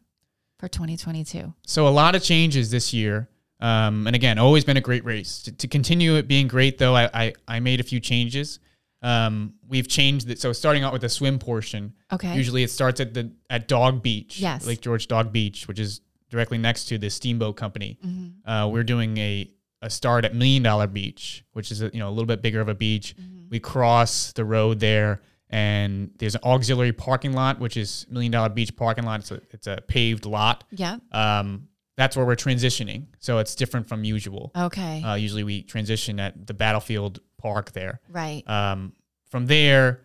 for 0.58 0.68
2022? 0.68 1.54
So 1.66 1.88
a 1.88 1.90
lot 1.90 2.16
of 2.16 2.24
changes 2.24 2.72
this 2.72 2.94
year. 2.94 3.30
Um, 3.60 4.08
and 4.08 4.16
again, 4.16 4.40
always 4.40 4.64
been 4.64 4.78
a 4.78 4.82
great 4.82 5.04
race. 5.04 5.42
To, 5.44 5.52
to 5.52 5.68
continue 5.68 6.16
it 6.16 6.28
being 6.30 6.48
great, 6.48 6.78
though, 6.78 6.96
I, 6.96 7.10
I, 7.14 7.34
I 7.48 7.60
made 7.60 7.82
a 7.82 7.84
few 7.84 8.00
changes. 8.00 8.60
Um, 9.02 9.56
we've 9.68 9.88
changed 9.88 10.30
it. 10.30 10.40
So 10.40 10.54
starting 10.54 10.84
out 10.84 10.94
with 10.94 11.02
the 11.02 11.10
swim 11.10 11.40
portion, 11.40 11.94
Okay. 12.14 12.36
usually 12.36 12.64
it 12.64 12.72
starts 12.72 13.02
at 13.02 13.14
the 13.14 13.32
at 13.50 13.68
Dog 13.68 14.02
Beach, 14.02 14.40
Yes. 14.40 14.66
Lake 14.66 14.80
George 14.82 15.08
Dog 15.08 15.34
Beach, 15.34 15.68
which 15.68 15.80
is 15.80 16.00
directly 16.30 16.58
next 16.58 16.86
to 16.86 16.98
the 16.98 17.10
Steamboat 17.10 17.58
Company. 17.58 17.98
Mm-hmm. 18.06 18.50
Uh, 18.50 18.68
we're 18.68 18.84
doing 18.84 19.18
a 19.18 19.50
a 19.82 19.90
start 19.90 20.26
at 20.26 20.36
Million 20.36 20.64
Dollar 20.64 20.88
Beach, 20.88 21.44
which 21.54 21.72
is 21.72 21.82
a, 21.82 21.90
you 21.94 22.00
know 22.00 22.10
a 22.10 22.12
little 22.12 22.26
bit 22.26 22.42
bigger 22.42 22.62
of 22.62 22.70
a 22.70 22.76
beach. 22.76 23.16
Mm-hmm. 23.20 23.50
We 23.50 23.60
cross 23.60 24.32
the 24.34 24.46
road 24.46 24.80
there, 24.80 25.22
and 25.50 26.12
there's 26.18 26.36
an 26.36 26.42
auxiliary 26.44 26.92
parking 26.94 27.34
lot, 27.34 27.60
which 27.60 27.78
is 27.78 28.06
Million 28.10 28.32
Dollar 28.32 28.50
Beach 28.50 28.76
parking 28.76 29.06
lot. 29.06 29.22
It's 29.22 29.32
a 29.32 29.42
it's 29.52 29.68
a 29.68 29.80
paved 29.88 30.26
lot 30.26 30.64
Yeah. 30.72 30.98
um, 31.12 31.68
that's 31.98 32.16
where 32.16 32.26
we're 32.26 32.36
transitioning. 32.36 33.08
So 33.20 33.40
it's 33.40 33.56
different 33.56 33.88
from 33.88 34.04
usual. 34.06 34.52
Okay. 34.56 35.04
Uh, 35.04 35.16
usually 35.16 35.44
we 35.44 35.64
transition 35.64 36.20
at 36.20 36.48
the 36.48 36.54
battlefield 36.54 37.20
park 37.38 37.72
there. 37.74 38.00
right. 38.10 38.48
Um, 38.50 38.94
from 39.30 39.46
there, 39.46 40.02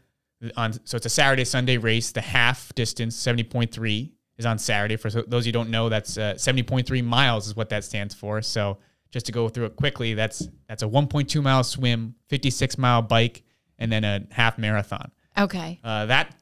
on 0.56 0.72
so 0.84 0.96
it's 0.96 1.06
a 1.06 1.10
Saturday 1.10 1.44
Sunday 1.44 1.76
race. 1.78 2.12
The 2.12 2.20
half 2.20 2.74
distance 2.74 3.16
seventy 3.16 3.44
point 3.44 3.72
three 3.72 4.12
is 4.38 4.44
on 4.46 4.58
Saturday. 4.58 4.96
For 4.96 5.08
those 5.10 5.44
who 5.46 5.52
don't 5.52 5.70
know, 5.70 5.88
that's 5.88 6.18
uh, 6.18 6.34
70.3 6.36 7.04
miles 7.04 7.46
is 7.46 7.54
what 7.54 7.68
that 7.68 7.84
stands 7.84 8.14
for. 8.16 8.42
So 8.42 8.78
just 9.14 9.26
to 9.26 9.32
go 9.32 9.48
through 9.48 9.66
it 9.66 9.76
quickly, 9.76 10.14
that's 10.14 10.48
that's 10.68 10.82
a 10.82 10.86
1.2 10.86 11.40
mile 11.40 11.62
swim, 11.62 12.16
56 12.28 12.76
mile 12.78 13.00
bike, 13.00 13.44
and 13.78 13.90
then 13.90 14.02
a 14.02 14.26
half 14.32 14.58
marathon. 14.58 15.12
Okay. 15.38 15.78
Uh, 15.84 16.06
that 16.06 16.34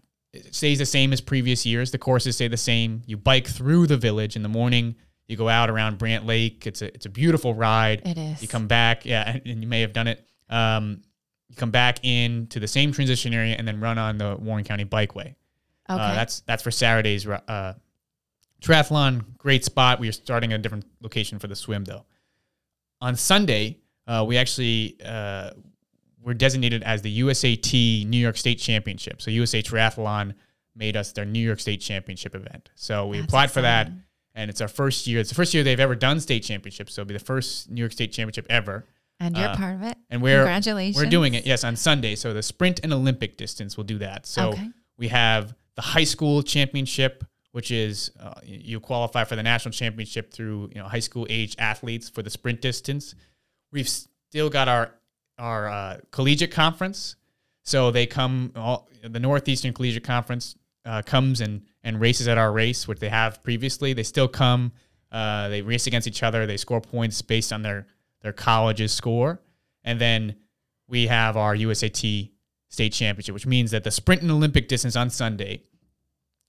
stays 0.52 0.79
the 0.79 0.87
same 0.87 1.12
as 1.12 1.21
previous 1.21 1.67
years. 1.67 1.91
The 1.91 1.99
courses 1.99 2.37
stay 2.37 2.49
the 2.49 2.57
same. 2.57 3.02
You 3.05 3.19
bike 3.19 3.47
through 3.47 3.88
the 3.88 3.99
village 3.99 4.37
in 4.37 4.43
the 4.43 4.49
morning. 4.49 4.97
You 5.29 5.37
go 5.37 5.50
out 5.50 5.69
around 5.69 5.99
Brant 5.99 6.25
Lake. 6.25 6.67
It's 6.67 6.81
a 6.81 6.87
it's 6.95 7.05
a 7.05 7.11
beautiful 7.11 7.52
ride. 7.52 8.00
It 8.07 8.17
is. 8.17 8.41
You 8.41 8.49
come 8.49 8.69
back, 8.69 9.05
yeah, 9.05 9.31
and, 9.31 9.43
and 9.45 9.62
you 9.62 9.69
may 9.69 9.83
have 9.83 9.93
done 9.93 10.09
it. 10.09 10.26
Um, 10.49 11.02
you 11.50 11.57
come 11.57 11.71
back 11.71 12.02
in 12.02 12.47
to 12.49 12.59
the 12.59 12.69
same 12.69 12.91
transition 12.91 13.35
area 13.35 13.55
and 13.59 13.69
then 13.69 13.81
run 13.81 13.99
on 13.99 14.17
the 14.17 14.35
Warren 14.37 14.64
County 14.64 14.87
Bikeway. 14.87 15.26
Okay. 15.26 15.35
Uh, 15.88 16.14
that's 16.14 16.41
that's 16.41 16.62
for 16.62 16.71
Saturday's 16.71 17.26
uh, 17.26 17.75
triathlon. 18.62 19.37
Great 19.37 19.62
spot. 19.62 20.00
We 20.00 20.09
are 20.09 20.12
starting 20.12 20.55
at 20.55 20.61
a 20.61 20.62
different 20.62 20.87
location 21.02 21.38
for 21.38 21.49
the 21.49 21.57
swim 21.57 21.85
though. 21.85 22.07
On 23.02 23.16
Sunday, 23.16 23.78
uh, 24.06 24.25
we 24.26 24.37
actually 24.38 24.97
uh, 25.04 25.50
were 26.25 26.35
designated 26.35 26.82
as 26.85 27.02
the 27.02 27.21
USAT 27.21 28.06
New 28.06 28.16
York 28.16 28.37
State 28.37 28.61
Championship. 28.61 29.21
So 29.21 29.30
USA 29.32 29.61
Triathlon 29.61 30.35
made 30.76 30.97
us 30.97 31.12
their 31.12 31.25
New 31.25 31.40
York 31.40 31.59
State 31.61 31.80
Championship 31.80 32.35
event. 32.35 32.71
So 32.76 33.06
we 33.09 33.16
That's 33.18 33.26
applied 33.28 33.50
for 33.50 33.61
that, 33.62 33.90
and 34.37 34.49
it's 34.49 34.61
our 34.61 34.68
first 34.68 35.06
year. 35.09 35.18
It's 35.21 35.28
the 35.30 35.35
first 35.35 35.52
year 35.52 35.64
they've 35.64 35.80
ever 35.80 35.97
done 35.97 36.21
state 36.21 36.44
championships. 36.44 36.94
So 36.94 37.02
it'll 37.02 37.09
be 37.09 37.14
the 37.14 37.25
first 37.25 37.68
New 37.71 37.80
York 37.80 37.92
State 37.92 38.12
Championship 38.12 38.47
ever. 38.49 38.87
and 39.21 39.37
you're 39.37 39.49
uh, 39.49 39.56
part 39.56 39.75
of 39.75 39.82
it. 39.82 39.99
And 40.09 40.23
we're 40.23 40.38
Congratulations. 40.38 40.97
We're 40.97 41.11
doing 41.11 41.35
it, 41.35 41.44
yes, 41.44 41.64
on 41.64 41.75
Sunday. 41.76 42.14
So 42.14 42.32
the 42.32 42.42
sprint 42.42 42.80
and 42.85 42.92
Olympic 42.92 43.37
distance 43.37 43.76
will 43.76 43.85
do 43.85 43.99
that. 43.99 44.26
So 44.26 44.50
Okay. 44.50 44.68
we 44.97 45.09
have 45.09 45.54
the 45.75 45.82
high 45.82 46.04
school 46.04 46.42
championship, 46.42 47.25
which 47.52 47.71
is 47.71 48.11
uh, 48.18 48.35
you 48.42 48.80
qualify 48.80 49.25
for 49.25 49.37
the 49.37 49.42
national 49.42 49.73
championship 49.73 50.32
through 50.32 50.71
you 50.75 50.80
know 50.80 50.88
high 50.88 50.99
school 51.00 51.26
age 51.30 51.54
athletes 51.59 52.09
for 52.09 52.23
the 52.23 52.30
sprint 52.30 52.61
distance. 52.61 53.14
We've 53.71 53.88
still 53.88 54.50
got 54.50 54.68
our 54.68 54.94
our 55.38 55.68
uh, 55.68 55.99
collegiate 56.11 56.50
conference. 56.50 57.16
So 57.62 57.90
they 57.90 58.06
come 58.06 58.52
all 58.56 58.88
the 59.02 59.21
Northeastern 59.21 59.73
Collegiate 59.73 60.04
Conference 60.04 60.56
uh, 60.85 61.02
comes 61.02 61.40
and 61.40 61.62
and 61.85 62.00
races 62.00 62.28
at 62.28 62.38
our 62.38 62.52
race, 62.52 62.88
which 62.88 62.99
they 62.99 63.09
have 63.09 63.42
previously. 63.42 63.92
They 63.92 64.02
still 64.02 64.28
come. 64.28 64.73
Uh, 65.11 65.49
they 65.49 65.62
race 65.62 65.87
against 65.87 66.09
each 66.09 66.23
other. 66.23 66.47
They 66.47 66.56
score 66.56 66.80
points 66.80 67.21
based 67.23 67.52
on 67.52 67.62
their 67.62 67.87
their 68.23 68.32
college's 68.32 68.92
score, 68.92 69.40
and 69.85 70.00
then 70.00 70.37
we 70.88 71.06
have 71.06 71.37
our 71.37 71.54
USAT 71.54 72.30
state 72.68 72.92
championship, 72.92 73.35
which 73.35 73.47
means 73.47 73.71
that 73.73 73.85
the 73.85 73.90
sprint 73.90 74.23
and 74.23 74.30
Olympic 74.30 74.68
distance 74.68 74.97
on 74.97 75.11
Sunday 75.11 75.62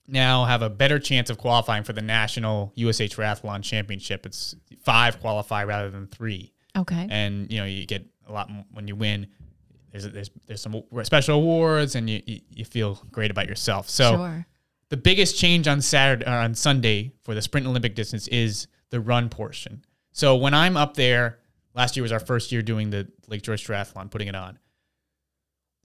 now 0.07 0.45
have 0.45 0.62
a 0.62 0.69
better 0.69 1.00
chance 1.00 1.29
of 1.29 1.38
qualifying 1.38 1.83
for 1.83 1.93
the 1.93 2.01
national 2.01 2.72
USA 2.75 3.07
Triathlon 3.07 3.63
Championship. 3.63 4.25
It's 4.25 4.55
five 4.81 5.19
qualify 5.19 5.63
rather 5.63 5.89
than 5.89 6.07
three 6.07 6.51
Okay. 6.75 7.07
and 7.10 7.51
you 7.51 7.60
know 7.60 7.65
you 7.65 7.86
get 7.86 8.05
a 8.27 8.31
lot 8.33 8.50
m- 8.50 8.65
when 8.72 8.88
you 8.88 8.95
win. 8.95 9.27
There's 9.91 10.10
there's 10.10 10.31
there's 10.48 10.62
some 10.62 10.81
special 11.03 11.36
awards, 11.38 11.95
and 11.95 12.10
you 12.10 12.22
you, 12.25 12.39
you 12.50 12.65
feel 12.65 13.01
great 13.12 13.29
about 13.31 13.48
yourself. 13.48 13.89
So 13.89 14.15
sure. 14.15 14.45
the 14.89 14.98
biggest 14.98 15.38
change 15.38 15.67
on 15.67 15.81
Saturday 15.81 16.25
or 16.25 16.31
on 16.31 16.55
Sunday 16.55 17.13
for 17.22 17.36
the 17.36 17.41
sprint 17.41 17.67
Olympic 17.67 17.93
distance 17.95 18.27
is 18.29 18.67
the 18.89 19.00
run 19.00 19.29
portion. 19.29 19.86
So 20.12 20.36
when 20.36 20.53
I'm 20.53 20.77
up 20.77 20.95
there, 20.95 21.39
last 21.75 21.95
year 21.95 22.01
was 22.01 22.12
our 22.12 22.19
first 22.19 22.51
year 22.51 22.62
doing 22.62 22.89
the 22.89 23.07
Lake 23.27 23.43
George 23.43 23.65
Triathlon, 23.65 24.10
putting 24.12 24.27
it 24.27 24.36
on. 24.36 24.57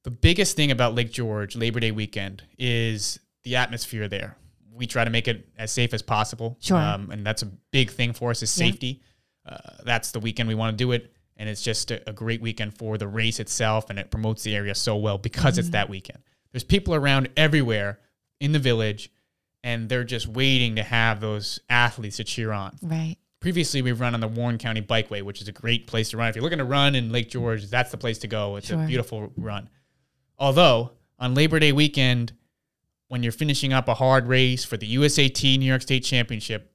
The 0.04 0.10
biggest 0.10 0.56
thing 0.56 0.70
about 0.70 0.94
Lake 0.94 1.12
George 1.12 1.54
Labor 1.56 1.80
Day 1.80 1.90
weekend 1.90 2.42
is 2.58 3.18
the 3.44 3.56
atmosphere 3.56 4.08
there. 4.08 4.36
We 4.72 4.86
try 4.86 5.04
to 5.04 5.10
make 5.10 5.26
it 5.28 5.48
as 5.58 5.72
safe 5.72 5.92
as 5.94 6.02
possible. 6.02 6.56
Sure. 6.60 6.76
Um, 6.76 7.10
and 7.10 7.26
that's 7.26 7.42
a 7.42 7.46
big 7.72 7.90
thing 7.90 8.12
for 8.12 8.30
us 8.30 8.42
is 8.42 8.56
Yeah. 8.58 8.66
safety. 8.70 9.02
Uh, 9.44 9.56
that's 9.84 10.12
the 10.12 10.20
weekend 10.20 10.48
we 10.48 10.54
want 10.54 10.76
to 10.76 10.82
do 10.84 10.92
it. 10.92 11.12
And 11.36 11.48
it's 11.48 11.62
just 11.62 11.90
a, 11.90 12.08
a 12.08 12.12
great 12.12 12.40
weekend 12.40 12.76
for 12.76 12.98
the 12.98 13.08
race 13.08 13.40
itself. 13.40 13.90
And 13.90 13.98
it 13.98 14.10
promotes 14.10 14.42
the 14.42 14.54
area 14.54 14.74
so 14.74 14.96
well 14.96 15.18
because 15.18 15.54
Mm-hmm. 15.54 15.60
it's 15.60 15.68
that 15.70 15.88
weekend. 15.88 16.18
There's 16.52 16.64
people 16.64 16.94
around 16.94 17.28
everywhere 17.36 17.98
in 18.40 18.52
the 18.52 18.58
village, 18.58 19.10
and 19.64 19.88
they're 19.88 20.04
just 20.04 20.26
waiting 20.28 20.76
to 20.76 20.82
have 20.82 21.20
those 21.20 21.58
athletes 21.68 22.16
to 22.18 22.24
cheer 22.24 22.52
on 22.52 22.76
Right. 22.82 23.16
previously 23.40 23.82
we've 23.82 24.00
run 24.00 24.14
on 24.14 24.20
the 24.20 24.28
Warren 24.28 24.58
County 24.58 24.80
Bikeway, 24.82 25.22
which 25.22 25.40
is 25.42 25.48
a 25.48 25.52
great 25.52 25.86
place 25.88 26.10
to 26.10 26.16
run. 26.16 26.28
If 26.28 26.36
you're 26.36 26.42
looking 26.44 26.58
to 26.58 26.64
run 26.64 26.94
in 26.94 27.10
Lake 27.10 27.30
George, 27.30 27.66
that's 27.66 27.90
the 27.90 27.96
place 27.98 28.18
to 28.18 28.28
go. 28.28 28.56
It's 28.56 28.68
Sure. 28.68 28.82
a 28.82 28.86
beautiful 28.86 29.32
run. 29.36 29.68
Although 30.38 30.92
on 31.18 31.34
Labor 31.34 31.58
Day 31.58 31.72
weekend, 31.72 32.32
when 33.08 33.22
you're 33.22 33.32
finishing 33.32 33.72
up 33.72 33.88
a 33.88 33.94
hard 33.94 34.26
race 34.26 34.64
for 34.64 34.76
the 34.76 34.96
USAT 34.96 35.58
New 35.58 35.64
York 35.66 35.82
State 35.82 36.00
Championship, 36.04 36.72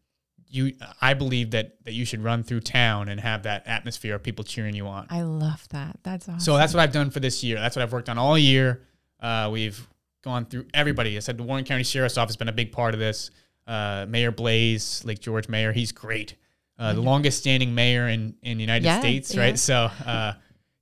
you 0.48 0.74
I 1.02 1.14
believe 1.16 1.52
that 1.52 1.84
that 1.86 1.94
you 1.94 2.06
should 2.06 2.24
run 2.24 2.44
through 2.44 2.60
town 2.62 3.10
and 3.10 3.20
have 3.20 3.44
that 3.44 3.66
atmosphere 3.66 4.16
of 4.16 4.24
people 4.24 4.44
cheering 4.44 4.76
you 4.76 4.86
on. 4.88 5.08
I 5.10 5.22
love 5.24 5.68
that. 5.70 5.98
That's 6.04 6.28
awesome. 6.30 6.40
So 6.40 6.58
that's 6.58 6.74
what 6.74 6.82
I've 6.82 6.92
done 6.92 7.10
for 7.10 7.20
this 7.20 7.44
year. 7.44 7.58
That's 7.60 7.76
what 7.76 7.82
I've 7.84 7.92
worked 7.94 8.10
on 8.10 8.18
all 8.18 8.38
year. 8.38 8.84
Uh, 9.20 9.50
we've 9.52 9.88
gone 10.24 10.46
through 10.46 10.66
everybody. 10.74 11.16
I 11.18 11.20
said 11.22 11.38
the 11.38 11.44
Warren 11.44 11.64
County 11.64 11.84
Sheriff's 11.84 12.18
Office 12.18 12.34
has 12.34 12.38
been 12.38 12.50
a 12.50 12.54
big 12.54 12.72
part 12.72 12.94
of 12.94 13.00
this. 13.00 13.32
Uh, 13.66 14.06
mayor 14.08 14.32
Blais, 14.32 15.04
Lake 15.06 15.20
George 15.20 15.48
Mayor, 15.50 15.72
he's 15.72 15.92
great. 15.92 16.36
Uh, 16.78 16.94
the 16.94 17.02
longest 17.02 17.38
standing 17.40 17.74
mayor 17.74 18.08
in, 18.10 18.36
in 18.42 18.58
the 18.58 18.64
United 18.64 18.84
Yeah, 18.84 19.00
States, 19.00 19.34
yeah. 19.34 19.42
right? 19.42 19.58
So 19.60 19.90
uh, 20.06 20.34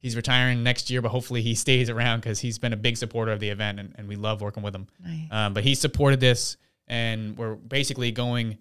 he's 0.02 0.16
retiring 0.16 0.64
next 0.64 0.90
year, 0.90 1.02
but 1.02 1.10
hopefully 1.10 1.42
he 1.42 1.56
stays 1.56 1.90
around 1.90 2.20
because 2.20 2.40
he's 2.40 2.60
been 2.60 2.74
a 2.74 2.78
big 2.78 2.98
supporter 2.98 3.32
of 3.32 3.40
the 3.40 3.50
event 3.50 3.80
and, 3.80 3.94
and 3.98 4.08
we 4.08 4.16
love 4.16 4.42
working 4.42 4.64
with 4.64 4.76
him. 4.76 4.88
Nice. 5.04 5.28
Um, 5.32 5.54
but 5.54 5.64
he 5.64 5.76
supported 5.76 6.20
this, 6.20 6.58
and 6.88 7.38
we're 7.38 7.56
basically 7.56 8.12
going 8.12 8.58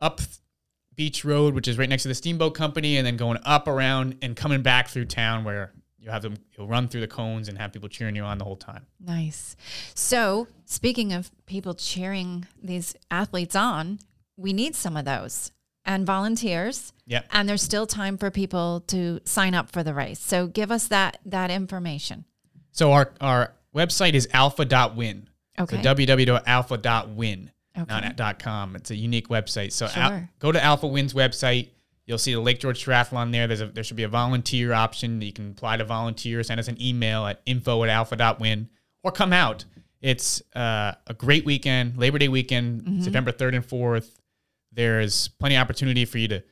up 0.00 0.20
Beach 0.96 1.24
Road, 1.24 1.54
which 1.54 1.68
is 1.68 1.78
right 1.78 1.88
next 1.88 2.02
to 2.02 2.08
the 2.08 2.14
Steamboat 2.14 2.54
Company, 2.54 2.96
and 2.96 3.06
then 3.06 3.16
going 3.16 3.38
up 3.44 3.68
around 3.68 4.16
and 4.22 4.34
coming 4.34 4.62
back 4.62 4.88
through 4.88 5.04
town 5.04 5.44
where 5.44 5.72
you 5.98 6.10
have 6.10 6.22
them. 6.22 6.36
You'll 6.56 6.66
run 6.66 6.88
through 6.88 7.02
the 7.02 7.08
cones 7.08 7.48
and 7.48 7.58
have 7.58 7.72
people 7.72 7.88
cheering 7.88 8.16
you 8.16 8.22
on 8.22 8.38
the 8.38 8.44
whole 8.44 8.56
time. 8.56 8.86
Nice. 8.98 9.56
So, 9.94 10.48
speaking 10.64 11.12
of 11.12 11.30
people 11.46 11.74
cheering 11.74 12.46
these 12.62 12.94
athletes 13.10 13.54
on, 13.54 13.98
we 14.36 14.52
need 14.52 14.74
some 14.74 14.96
of 14.96 15.04
those 15.04 15.52
and 15.84 16.06
volunteers. 16.06 16.92
Yep. 17.06 17.26
And 17.32 17.48
there's 17.48 17.62
still 17.62 17.86
time 17.86 18.18
for 18.18 18.30
people 18.30 18.82
to 18.88 19.20
sign 19.24 19.54
up 19.54 19.70
for 19.70 19.82
the 19.82 19.94
race. 19.94 20.20
So, 20.20 20.46
give 20.46 20.70
us 20.70 20.88
that 20.88 21.18
that 21.26 21.50
information. 21.50 22.24
So 22.72 22.92
our 22.92 23.12
our 23.20 23.54
website 23.74 24.14
is 24.14 24.28
alpha.win. 24.32 25.28
Okay. 25.58 25.82
So 25.82 25.94
www.alpha.win, 25.94 27.50
Okay. 27.78 27.86
not 28.00 28.16
dot 28.16 28.38
.com. 28.38 28.76
It's 28.76 28.90
a 28.90 28.96
unique 28.96 29.28
website. 29.28 29.72
So 29.72 29.86
Sure. 29.88 30.02
al- 30.02 30.28
go 30.38 30.52
to 30.52 30.62
Alpha 30.62 30.86
Win's 30.86 31.12
website. 31.14 31.68
You'll 32.06 32.18
see 32.18 32.32
the 32.34 32.40
Lake 32.40 32.58
George 32.58 32.84
Triathlon 32.84 33.30
there. 33.32 33.46
There's 33.46 33.60
a, 33.60 33.66
there 33.66 33.84
should 33.84 33.96
be 33.96 34.02
a 34.02 34.08
volunteer 34.08 34.72
option. 34.72 35.20
You 35.20 35.32
can 35.32 35.50
apply 35.50 35.76
to 35.76 35.84
volunteer. 35.84 36.42
Send 36.42 36.58
us 36.58 36.66
an 36.68 36.80
email 36.82 37.26
at 37.26 37.40
info 37.46 37.82
at 37.84 37.88
alpha.win 37.90 38.68
or 39.02 39.12
come 39.12 39.32
out. 39.32 39.64
It's 40.00 40.42
uh, 40.56 40.92
a 41.06 41.14
great 41.14 41.44
weekend, 41.44 41.98
Labor 41.98 42.18
Day 42.18 42.28
weekend, 42.28 42.82
Mm-hmm. 42.82 43.02
September 43.02 43.32
3rd 43.32 43.56
and 43.56 43.68
4th. 43.68 44.18
There's 44.72 45.28
plenty 45.28 45.56
of 45.56 45.60
opportunity 45.62 46.04
for 46.04 46.18
you 46.18 46.28
to 46.28 46.42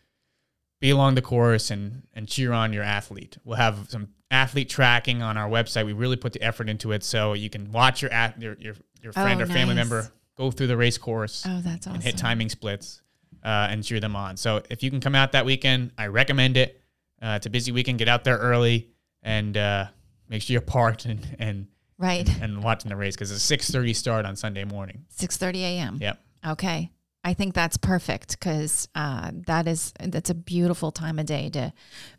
be 0.81 0.91
along 0.91 1.15
the 1.15 1.23
course 1.23 1.71
and 1.71 2.03
and 2.15 2.29
cheer 2.29 2.53
on 2.53 2.73
your 2.73 2.83
athlete. 2.83 3.39
We'll 3.45 3.57
have 3.57 3.87
some 3.91 4.09
athlete 4.31 4.69
tracking 4.69 5.23
on 5.23 5.37
our 5.37 5.49
website. 5.49 5.87
We 5.87 5.93
really 5.93 6.17
put 6.17 6.33
the 6.33 6.43
effort 6.43 6.69
into 6.69 6.93
it, 6.93 7.03
so 7.05 7.33
you 7.33 7.51
can 7.51 7.71
watch 7.73 8.03
your 8.03 8.13
ath- 8.13 8.39
your 8.39 8.57
your, 8.59 8.75
your 9.03 9.13
friend 9.13 9.41
Oh, 9.41 9.45
or 9.45 9.47
family 9.47 9.75
nice. 9.75 9.89
member 9.89 10.13
go 10.37 10.51
through 10.51 10.69
the 10.69 10.77
race 10.77 10.99
course 10.99 11.45
Oh, 11.49 11.61
that's 11.63 11.87
awesome. 11.87 11.95
and 11.97 12.03
hit 12.03 12.17
timing 12.17 12.49
splits 12.49 13.03
uh, 13.45 13.67
and 13.71 13.83
cheer 13.83 13.99
them 14.01 14.15
on. 14.15 14.37
So 14.37 14.63
if 14.71 14.83
you 14.83 14.91
can 14.91 15.01
come 15.01 15.15
out 15.17 15.33
that 15.33 15.45
weekend, 15.45 15.91
I 15.99 16.07
recommend 16.07 16.57
it. 16.57 16.81
Uh, 17.21 17.35
it's 17.37 17.47
a 17.47 17.51
busy 17.51 17.73
weekend. 17.73 17.99
Get 17.99 18.09
out 18.09 18.23
there 18.23 18.37
early 18.39 18.89
and 19.23 19.57
uh, 19.57 19.87
make 20.29 20.43
sure 20.43 20.53
you're 20.53 20.61
parked 20.61 21.05
and 21.07 21.27
and 21.39 21.67
Right. 22.01 22.29
and 22.41 22.63
watching 22.63 22.91
the 22.91 22.97
race 22.97 23.17
because 23.17 23.33
it's 23.33 23.43
a 23.43 23.45
six 23.45 23.69
thirty 23.71 23.93
start 23.93 24.25
on 24.25 24.37
Sunday 24.37 24.63
morning. 24.65 25.05
6:30 25.17 25.57
a.m. 25.63 25.99
Yep. 26.01 26.21
Okay. 26.47 26.93
I 27.29 27.35
think 27.35 27.53
that's 27.53 27.77
perfect 27.77 28.41
because 28.41 28.89
uh, 28.95 29.33
that 29.47 29.69
is 29.69 29.93
that's 30.01 30.31
a 30.31 30.35
beautiful 30.35 30.91
time 30.91 31.19
of 31.19 31.27
day 31.27 31.51
to 31.51 31.75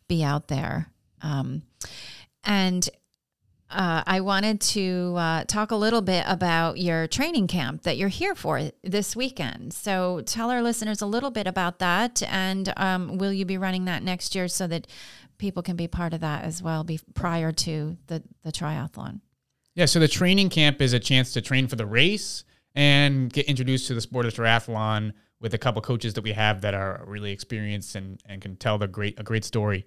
be 0.07 0.23
out 0.23 0.49
there. 0.49 0.91
Um, 1.23 1.63
and 2.43 2.87
uh, 3.71 4.03
I 4.05 4.21
wanted 4.21 4.61
to 4.61 5.15
uh, 5.17 5.43
talk 5.45 5.71
a 5.71 5.75
little 5.75 6.03
bit 6.03 6.25
about 6.27 6.77
your 6.77 7.07
training 7.07 7.47
camp 7.47 7.81
that 7.83 7.97
you're 7.97 8.09
here 8.09 8.35
for 8.35 8.69
this 8.83 9.15
weekend. 9.15 9.73
So 9.73 10.21
tell 10.21 10.51
our 10.51 10.61
listeners 10.61 11.01
a 11.01 11.07
little 11.07 11.31
bit 11.31 11.47
about 11.47 11.79
that, 11.79 12.21
and 12.27 12.71
um, 12.77 13.17
will 13.17 13.33
you 13.33 13.45
be 13.45 13.57
running 13.57 13.85
that 13.85 14.03
next 14.03 14.35
year 14.35 14.47
so 14.47 14.67
that 14.67 14.85
people 15.39 15.63
can 15.63 15.75
be 15.75 15.87
part 15.87 16.13
of 16.13 16.21
that 16.21 16.43
as 16.43 16.61
well, 16.61 16.83
be 16.83 16.99
prior 17.15 17.51
to 17.51 17.97
the 18.05 18.21
the 18.43 18.51
triathlon? 18.51 19.21
Yeah, 19.73 19.85
so 19.85 19.99
the 19.99 20.07
training 20.07 20.49
camp 20.49 20.83
is 20.83 20.93
a 20.93 20.99
chance 20.99 21.33
to 21.33 21.41
train 21.41 21.67
for 21.67 21.77
the 21.77 21.87
race 21.87 22.43
and 22.75 23.31
get 23.31 23.45
introduced 23.47 23.87
to 23.87 23.93
the 23.93 24.01
sport 24.01 24.25
of 24.25 24.33
triathlon 24.33 25.13
with 25.39 25.53
a 25.53 25.57
couple 25.57 25.81
coaches 25.81 26.13
that 26.15 26.23
we 26.23 26.33
have 26.33 26.61
that 26.61 26.73
are 26.73 27.03
really 27.07 27.31
experienced 27.31 27.95
and, 27.95 28.21
and 28.25 28.41
can 28.41 28.55
tell 28.55 28.77
the 28.77 28.87
great 28.87 29.19
a 29.19 29.23
great 29.23 29.45
story. 29.45 29.85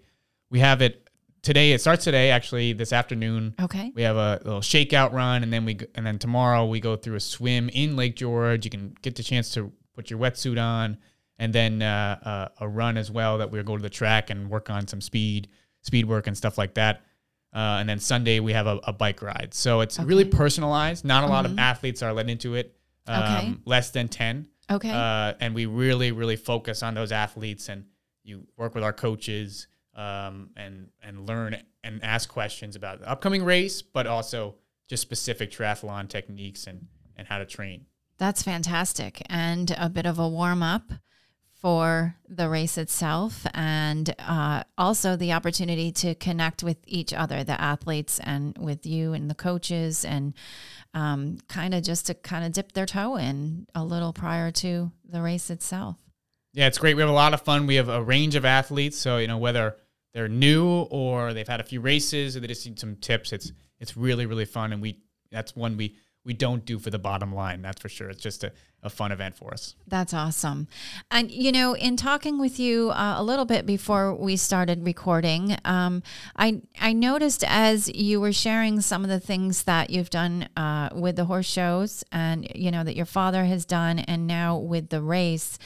We 0.51 0.61
have 0.61 0.83
it 0.83 1.09
today. 1.43 1.73
It 1.73 1.81
starts 1.81 2.05
today, 2.05 2.31
actually, 2.31 2.73
this 2.73 2.93
afternoon. 2.93 3.55
Okay. 3.61 3.93
We 3.95 4.03
have 4.03 4.17
a 4.17 4.41
little 4.45 4.61
shakeout 4.61 5.13
run, 5.13 5.43
and 5.43 5.53
then 5.53 5.65
we 5.65 5.79
and 5.95 6.07
then 6.07 6.19
tomorrow 6.19 6.67
we 6.67 6.81
go 6.81 6.97
through 6.97 7.17
a 7.17 7.21
swim 7.21 7.69
in 7.71 7.97
Lake 7.97 8.17
George. 8.17 8.65
You 8.65 8.71
can 8.71 8.95
get 9.03 9.17
the 9.17 9.23
chance 9.23 9.53
to 9.55 9.73
put 9.95 10.11
your 10.11 10.19
wetsuit 10.19 10.63
on, 10.63 10.97
and 11.39 11.53
then 11.53 11.83
uh, 11.83 12.19
uh, 12.23 12.65
a 12.65 12.69
run 12.69 12.97
as 12.97 13.11
well. 13.11 13.39
That 13.39 13.51
we'll 13.51 13.63
go 13.63 13.77
to 13.77 13.83
the 13.83 13.91
track 13.91 14.31
and 14.31 14.49
work 14.49 14.71
on 14.71 14.87
some 14.87 15.01
speed, 15.01 15.49
speed 15.83 16.07
work 16.07 16.27
and 16.27 16.37
stuff 16.37 16.57
like 16.57 16.75
that. 16.75 17.03
Uh, 17.55 17.79
and 17.81 17.89
then 17.89 17.99
Sunday 17.99 18.41
we 18.41 18.53
have 18.55 18.67
a, 18.67 18.81
a 18.85 18.93
bike 18.93 19.21
ride. 19.23 19.53
So 19.53 19.81
it's 19.81 19.99
really 19.99 20.25
personalized. 20.25 21.05
Not 21.05 21.25
a 21.25 21.27
lot 21.27 21.45
of 21.45 21.59
athletes 21.59 22.03
are 22.03 22.13
let 22.13 22.29
into 22.31 22.55
it. 22.55 22.75
Um, 23.07 23.23
Okay. 23.23 23.55
Less 23.65 23.91
than 23.91 24.09
ten. 24.09 24.49
Okay. 24.71 24.91
Uh, 24.91 25.35
and 25.41 25.55
we 25.55 25.67
really, 25.67 26.13
really 26.13 26.37
focus 26.37 26.83
on 26.83 26.95
those 26.95 27.13
athletes, 27.13 27.69
and 27.69 27.85
you 28.23 28.47
work 28.57 28.75
with 28.75 28.85
our 28.85 28.93
coaches 28.93 29.67
um, 29.95 30.51
and 30.57 30.89
and 31.03 31.29
learn 31.29 31.57
and 31.85 32.03
ask 32.03 32.29
questions 32.29 32.77
about 32.77 33.01
the 33.01 33.11
upcoming 33.11 33.45
race, 33.45 33.83
but 33.83 34.07
also 34.07 34.55
just 34.89 35.03
specific 35.03 35.51
triathlon 35.51 36.09
techniques 36.09 36.67
and 36.67 36.87
and 37.17 37.27
how 37.29 37.39
to 37.39 37.45
train. 37.45 37.87
That's 38.19 38.43
fantastic. 38.43 39.21
And 39.29 39.75
a 39.77 39.89
bit 39.91 40.07
of 40.07 40.19
a 40.19 40.29
warm 40.29 40.63
up 40.63 40.93
for 41.63 42.17
the 42.29 42.49
race 42.49 42.77
itself, 42.77 43.47
and 43.55 44.13
uh, 44.19 44.65
also 44.77 45.15
the 45.15 45.33
opportunity 45.33 45.93
to 45.93 46.13
connect 46.17 46.65
with 46.65 46.77
each 46.89 47.15
other, 47.15 47.45
the 47.45 47.59
athletes, 47.59 48.19
and 48.19 48.59
with 48.59 48.85
you 48.85 49.13
and 49.13 49.31
the 49.31 49.35
coaches, 49.35 50.05
and 50.05 50.35
um, 50.93 51.39
kind 51.49 51.73
of 51.73 51.85
just 51.85 52.07
to 52.07 52.15
kind 52.15 52.45
of 52.45 52.53
dip 52.53 52.73
their 52.73 52.85
toe 52.85 53.17
in 53.17 53.69
a 53.77 53.85
little 53.85 54.13
prior 54.13 54.51
to 54.51 54.91
the 55.09 55.23
race 55.23 55.51
itself. 55.51 55.97
Yeah, 56.53 56.67
it's 56.67 56.79
great. 56.79 56.95
We 56.95 57.03
have 57.03 57.09
a 57.09 57.15
lot 57.15 57.33
of 57.33 57.43
fun. 57.43 57.69
We 57.69 57.77
have 57.77 57.89
a 57.89 58.03
range 58.03 58.35
of 58.35 58.45
athletes, 58.45 58.99
so 58.99 59.19
you 59.19 59.29
know 59.29 59.39
whether 59.39 59.77
they're 60.13 60.29
new 60.29 60.67
or 60.91 61.33
they've 61.33 61.47
had 61.47 61.61
a 61.61 61.65
few 61.65 61.81
races 61.81 62.37
or 62.37 62.41
they 62.41 62.49
just 62.49 62.67
need 62.67 62.81
some 62.81 62.97
tips. 62.97 63.33
It's 63.33 63.53
it's 63.79 63.97
really 63.97 64.27
really 64.27 64.47
fun, 64.47 64.73
and 64.73 64.83
we 64.83 64.99
that's 65.31 65.55
one 65.55 65.77
we 65.77 65.95
we 66.25 66.33
don't 66.33 66.65
do 66.65 66.79
for 66.79 66.91
the 66.91 66.99
bottom 66.99 67.35
line. 67.35 67.63
That's 67.63 67.81
for 67.81 67.89
sure. 67.89 68.09
It's 68.09 68.23
just 68.23 68.45
a, 68.45 68.53
a 68.83 68.89
fun 68.89 69.11
event 69.11 69.37
for 69.37 69.53
us. 69.53 69.75
That's 69.89 70.15
awesome. 70.15 70.69
And, 71.11 71.33
you 71.33 71.51
know, 71.51 71.75
in 71.75 71.97
talking 71.97 72.39
with 72.39 72.61
you 72.61 72.91
uh, 72.91 73.15
a 73.19 73.25
little 73.25 73.45
bit 73.45 73.67
before 73.67 74.15
we 74.15 74.37
started 74.37 74.85
recording, 74.85 75.57
um, 75.65 76.03
I, 76.37 76.63
I 76.81 76.93
noticed 76.93 77.43
as 77.45 77.89
you 77.89 78.21
were 78.21 78.33
sharing 78.33 78.81
some 78.81 79.03
of 79.03 79.11
the 79.11 79.19
things 79.19 79.65
that 79.65 79.91
you've 79.91 80.11
done 80.11 80.49
uh, 80.57 80.91
with 80.95 81.17
the 81.17 81.25
horse 81.25 81.47
shows 81.47 82.05
and, 82.13 82.49
you 82.55 82.71
know, 82.71 82.85
that 82.85 82.95
your 82.95 83.07
father 83.07 83.45
has 83.45 83.65
done 83.65 83.99
and 83.99 84.27
now 84.29 84.57
with 84.57 84.91
the 84.91 85.03
race, 85.03 85.59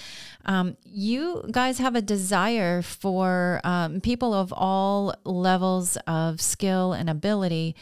um, 0.47 0.77
you 0.85 1.45
guys 1.51 1.79
have 1.79 1.97
a 1.97 2.03
desire 2.03 2.81
for 2.81 3.61
um, 3.63 4.01
people 4.01 4.33
of 4.33 4.55
all 4.57 5.15
levels 5.25 5.99
of 6.07 6.41
skill 6.41 6.95
and 6.95 7.11
ability 7.11 7.77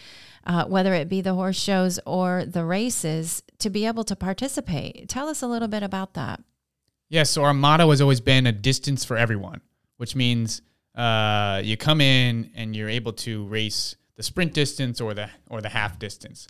uh, 0.47 0.65
whether 0.67 0.95
it 0.95 1.09
be 1.09 1.21
the 1.21 1.35
horse 1.35 1.59
shows 1.59 1.99
or 2.07 2.45
the 2.45 2.65
races, 2.65 3.43
to 3.59 3.71
be 3.71 3.87
able 3.87 4.05
to 4.05 4.17
participate. 4.17 5.09
Tell 5.09 5.29
us 5.29 5.43
a 5.43 5.47
little 5.47 5.69
bit 5.69 5.83
about 5.83 6.15
that. 6.15 6.43
Yeah, 7.09 7.23
so 7.23 7.45
our 7.45 7.55
motto 7.55 7.91
has 7.91 8.01
always 8.01 8.21
been 8.21 8.47
a 8.47 8.53
distance 8.53 9.05
for 9.05 9.17
everyone, 9.17 9.61
which 9.97 10.17
means 10.17 10.63
uh, 10.95 11.61
you 11.65 11.77
come 11.77 12.01
in 12.01 12.51
and 12.55 12.75
you're 12.75 12.89
able 12.89 13.13
to 13.13 13.47
race 13.47 13.97
the 14.17 14.23
sprint 14.23 14.53
distance 14.55 15.01
or 15.01 15.15
the 15.15 15.29
or 15.49 15.61
the 15.61 15.69
half 15.69 15.99
distance. 15.99 16.47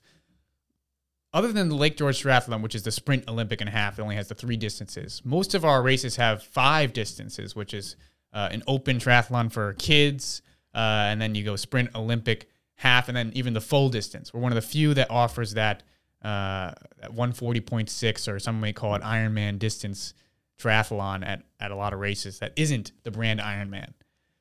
Other 1.32 1.50
than 1.52 1.68
the 1.68 1.74
Lake 1.74 1.96
George 1.96 2.22
Triathlon, 2.22 2.62
which 2.62 2.76
is 2.76 2.84
the 2.84 2.92
sprint 2.92 3.28
Olympic 3.28 3.60
and 3.60 3.68
half, 3.68 3.98
it 3.98 4.02
only 4.02 4.14
has 4.14 4.28
the 4.28 4.36
three 4.36 4.56
distances. 4.56 5.20
Most 5.24 5.54
of 5.54 5.64
our 5.64 5.82
races 5.82 6.14
have 6.16 6.44
five 6.44 6.92
distances, 6.92 7.56
which 7.56 7.74
is 7.74 7.96
uh, 8.32 8.48
an 8.52 8.62
open 8.68 8.98
triathlon 8.98 9.50
for 9.50 9.72
kids, 9.74 10.42
uh, 10.74 10.78
and 11.08 11.20
then 11.20 11.34
you 11.34 11.42
go 11.42 11.56
sprint 11.56 11.90
Olympic 11.96 12.48
half, 12.76 13.08
and 13.08 13.16
then 13.16 13.32
even 13.34 13.54
the 13.54 13.60
full 13.60 13.88
distance. 13.88 14.32
We're 14.32 14.40
one 14.40 14.52
of 14.52 14.56
the 14.56 14.62
few 14.62 14.94
that 14.94 15.10
offers 15.10 15.54
that 15.54 15.82
uh, 16.22 16.72
140.6 17.04 18.32
or 18.32 18.38
some 18.38 18.60
may 18.60 18.72
call 18.72 18.94
it 18.94 19.02
Ironman 19.02 19.58
distance 19.58 20.14
triathlon 20.58 21.26
at, 21.26 21.42
at 21.60 21.70
a 21.70 21.76
lot 21.76 21.92
of 21.92 22.00
races 22.00 22.38
that 22.38 22.52
isn't 22.56 22.92
the 23.02 23.10
brand 23.10 23.40
Ironman. 23.40 23.92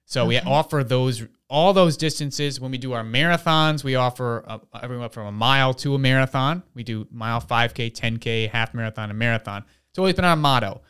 So 0.06 0.26
we 0.26 0.40
offer 0.40 0.84
those 0.84 1.26
all 1.50 1.74
those 1.74 1.98
distances. 1.98 2.60
When 2.60 2.72
we 2.72 2.78
do 2.78 2.94
our 2.94 3.04
marathons, 3.04 3.84
we 3.84 3.96
offer 3.96 4.44
uh, 4.48 4.60
everyone 4.82 5.10
from 5.10 5.28
a 5.28 5.32
mile 5.32 5.74
to 5.76 5.96
a 5.96 6.00
marathon. 6.00 6.64
We 6.74 6.84
do 6.84 7.08
mile, 7.12 7.42
5K, 7.42 7.92
10K, 7.92 8.50
half 8.50 8.74
marathon, 8.74 9.10
and 9.10 9.18
marathon. 9.18 9.64
It's 9.90 10.00
always 10.00 10.16
been 10.16 10.26
our 10.26 10.36
motto. 10.36 10.82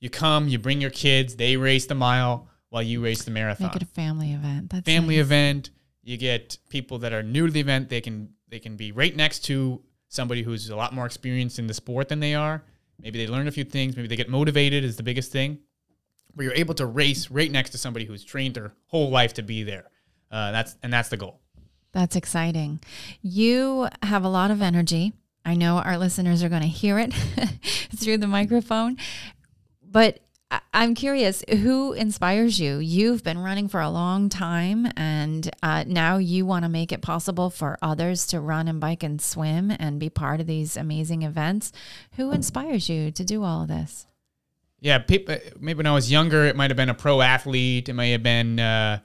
You 0.00 0.10
come, 0.10 0.48
you 0.48 0.58
bring 0.58 0.80
your 0.80 0.90
kids, 0.90 1.36
they 1.36 1.56
race 1.56 1.86
the 1.86 1.94
mile 1.94 2.48
while 2.70 2.82
you 2.82 3.02
race 3.02 3.22
the 3.24 3.30
marathon 3.30 3.68
Make 3.68 3.76
it 3.76 3.82
a 3.82 3.86
family 3.86 4.32
event. 4.32 4.70
That's 4.70 4.84
family 4.84 5.16
nice. 5.16 5.26
event. 5.26 5.70
You 6.02 6.16
get 6.16 6.58
people 6.68 6.98
that 6.98 7.12
are 7.12 7.22
new 7.22 7.46
to 7.46 7.52
the 7.52 7.60
event. 7.60 7.88
They 7.88 8.00
can 8.00 8.30
they 8.48 8.58
can 8.58 8.76
be 8.76 8.92
right 8.92 9.14
next 9.14 9.40
to 9.46 9.82
somebody 10.08 10.42
who's 10.42 10.68
a 10.70 10.76
lot 10.76 10.92
more 10.92 11.06
experienced 11.06 11.58
in 11.58 11.66
the 11.66 11.74
sport 11.74 12.08
than 12.08 12.20
they 12.20 12.34
are. 12.34 12.64
Maybe 13.00 13.24
they 13.24 13.30
learn 13.30 13.48
a 13.48 13.52
few 13.52 13.64
things. 13.64 13.96
Maybe 13.96 14.08
they 14.08 14.16
get 14.16 14.28
motivated 14.28 14.84
is 14.84 14.96
the 14.96 15.02
biggest 15.02 15.32
thing. 15.32 15.58
Where 16.34 16.44
you're 16.44 16.54
able 16.54 16.74
to 16.74 16.86
race 16.86 17.30
right 17.30 17.50
next 17.50 17.70
to 17.70 17.78
somebody 17.78 18.04
who's 18.04 18.24
trained 18.24 18.54
their 18.54 18.72
whole 18.86 19.10
life 19.10 19.34
to 19.34 19.42
be 19.42 19.62
there. 19.62 19.90
Uh, 20.30 20.52
that's 20.52 20.76
and 20.82 20.92
that's 20.92 21.08
the 21.08 21.16
goal. 21.16 21.40
That's 21.92 22.16
exciting. 22.16 22.80
You 23.20 23.88
have 24.02 24.24
a 24.24 24.28
lot 24.28 24.50
of 24.50 24.62
energy. 24.62 25.12
I 25.44 25.54
know 25.54 25.78
our 25.78 25.98
listeners 25.98 26.42
are 26.42 26.48
going 26.48 26.62
to 26.62 26.68
hear 26.68 26.98
it 26.98 27.12
through 27.96 28.18
the 28.18 28.26
microphone, 28.26 28.96
but 29.82 30.20
I'm 30.72 30.94
curious 30.94 31.44
who 31.48 31.92
inspires 31.92 32.58
you? 32.58 32.78
You've 32.78 33.22
been 33.22 33.38
running 33.38 33.68
for 33.68 33.80
a 33.80 33.90
long 33.90 34.28
time, 34.28 34.90
and 34.96 35.48
uh, 35.62 35.84
now 35.86 36.16
you 36.18 36.44
want 36.44 36.64
to 36.64 36.68
make 36.68 36.90
it 36.90 37.02
possible 37.02 37.50
for 37.50 37.78
others 37.80 38.26
to 38.28 38.40
run 38.40 38.66
and 38.66 38.80
bike 38.80 39.02
and 39.02 39.20
swim 39.20 39.70
and 39.70 40.00
be 40.00 40.10
part 40.10 40.40
of 40.40 40.46
these 40.46 40.76
amazing 40.76 41.22
events. 41.22 41.72
Who 42.16 42.32
inspires 42.32 42.88
you 42.88 43.10
to 43.12 43.24
do 43.24 43.44
all 43.44 43.62
of 43.62 43.68
this? 43.68 44.06
Yeah, 44.80 44.98
people, 44.98 45.36
maybe 45.60 45.78
when 45.78 45.86
I 45.86 45.92
was 45.92 46.10
younger, 46.10 46.46
it 46.46 46.56
might 46.56 46.70
have 46.70 46.76
been 46.76 46.88
a 46.88 46.94
pro 46.94 47.20
athlete. 47.20 47.88
It 47.88 47.92
may 47.92 48.12
have 48.12 48.22
been 48.22 48.58
uh, 48.58 49.00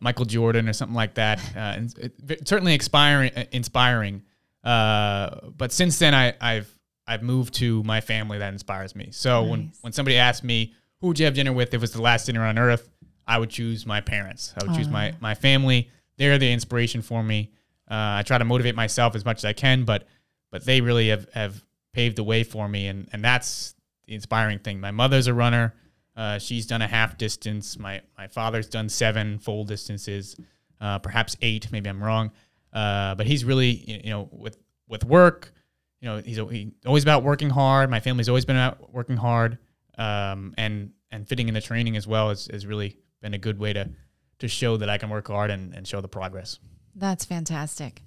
Michael 0.00 0.24
Jordan 0.24 0.68
or 0.68 0.72
something 0.72 0.94
like 0.94 1.14
that. 1.14 1.40
Uh, 1.54 1.58
and 1.58 1.94
it, 1.98 2.48
certainly 2.48 2.74
inspiring. 2.74 3.32
Inspiring. 3.52 4.22
Uh, 4.64 5.48
but 5.56 5.72
since 5.72 5.98
then, 5.98 6.14
I, 6.14 6.34
I've 6.40 6.72
I've 7.06 7.22
moved 7.22 7.54
to 7.54 7.82
my 7.84 8.00
family 8.00 8.38
that 8.38 8.52
inspires 8.52 8.94
me. 8.96 9.08
So 9.12 9.44
when 9.44 9.72
when 9.82 9.92
somebody 9.92 10.16
asks 10.16 10.42
me 10.42 10.74
who 11.00 11.08
would 11.08 11.18
you 11.18 11.24
have 11.24 11.34
dinner 11.34 11.52
with 11.52 11.68
if 11.68 11.74
it 11.74 11.80
was 11.80 11.92
the 11.92 12.02
last 12.02 12.26
dinner 12.26 12.44
on 12.44 12.58
earth, 12.58 12.88
I 13.26 13.38
would 13.38 13.50
choose 13.50 13.86
my 13.86 14.00
parents. 14.00 14.54
I 14.60 14.64
would 14.64 14.76
choose 14.76 14.88
my 14.88 15.14
my 15.20 15.34
family. 15.34 15.90
They're 16.16 16.38
the 16.38 16.50
inspiration 16.50 17.02
for 17.02 17.22
me. 17.22 17.50
Uh, 17.90 18.18
I 18.18 18.22
try 18.22 18.38
to 18.38 18.44
motivate 18.44 18.74
myself 18.74 19.14
as 19.14 19.24
much 19.24 19.38
as 19.38 19.44
I 19.44 19.52
can, 19.52 19.84
but 19.84 20.06
but 20.50 20.64
they 20.64 20.80
really 20.80 21.08
have, 21.08 21.28
have 21.34 21.64
paved 21.92 22.16
the 22.16 22.24
way 22.24 22.44
for 22.44 22.68
me, 22.68 22.86
and 22.86 23.08
and 23.12 23.24
that's 23.24 23.74
the 24.06 24.14
inspiring 24.14 24.58
thing. 24.58 24.80
My 24.80 24.90
mother's 24.90 25.26
a 25.26 25.34
runner. 25.34 25.74
Uh, 26.16 26.38
she's 26.38 26.66
done 26.66 26.82
a 26.82 26.86
half 26.86 27.18
distance. 27.18 27.78
My 27.78 28.00
my 28.16 28.26
father's 28.28 28.68
done 28.68 28.88
seven 28.88 29.38
full 29.38 29.64
distances, 29.64 30.36
uh, 30.80 30.98
perhaps 30.98 31.36
eight. 31.42 31.70
Maybe 31.72 31.90
I'm 31.90 32.02
wrong. 32.02 32.30
Uh, 32.72 33.14
but 33.14 33.26
he's 33.26 33.44
really 33.44 34.02
you 34.04 34.10
know 34.10 34.28
with 34.32 34.58
with 34.88 35.04
work. 35.04 35.52
You 36.00 36.08
know 36.08 36.18
he's, 36.18 36.36
he, 36.36 36.72
always 36.86 37.02
about 37.02 37.22
working 37.22 37.50
hard. 37.50 37.90
My 37.90 38.00
family's 38.00 38.28
always 38.28 38.44
been 38.44 38.56
about 38.56 38.92
working 38.92 39.16
hard, 39.16 39.58
um, 39.96 40.54
and 40.56 40.92
and 41.10 41.28
fitting 41.28 41.48
in 41.48 41.54
the 41.54 41.60
training 41.60 41.96
as 41.96 42.06
well 42.06 42.28
has, 42.28 42.48
has 42.50 42.66
really 42.66 42.96
been 43.22 43.34
a 43.34 43.38
good 43.38 43.58
way 43.58 43.72
to 43.72 43.90
to 44.38 44.48
show 44.48 44.76
that 44.76 44.88
I 44.88 44.98
can 44.98 45.08
work 45.08 45.28
hard 45.28 45.50
and, 45.50 45.74
and 45.74 45.86
show 45.86 46.00
the 46.00 46.08
progress. 46.08 46.58
That's 46.94 47.24
fantastic. 47.24 48.02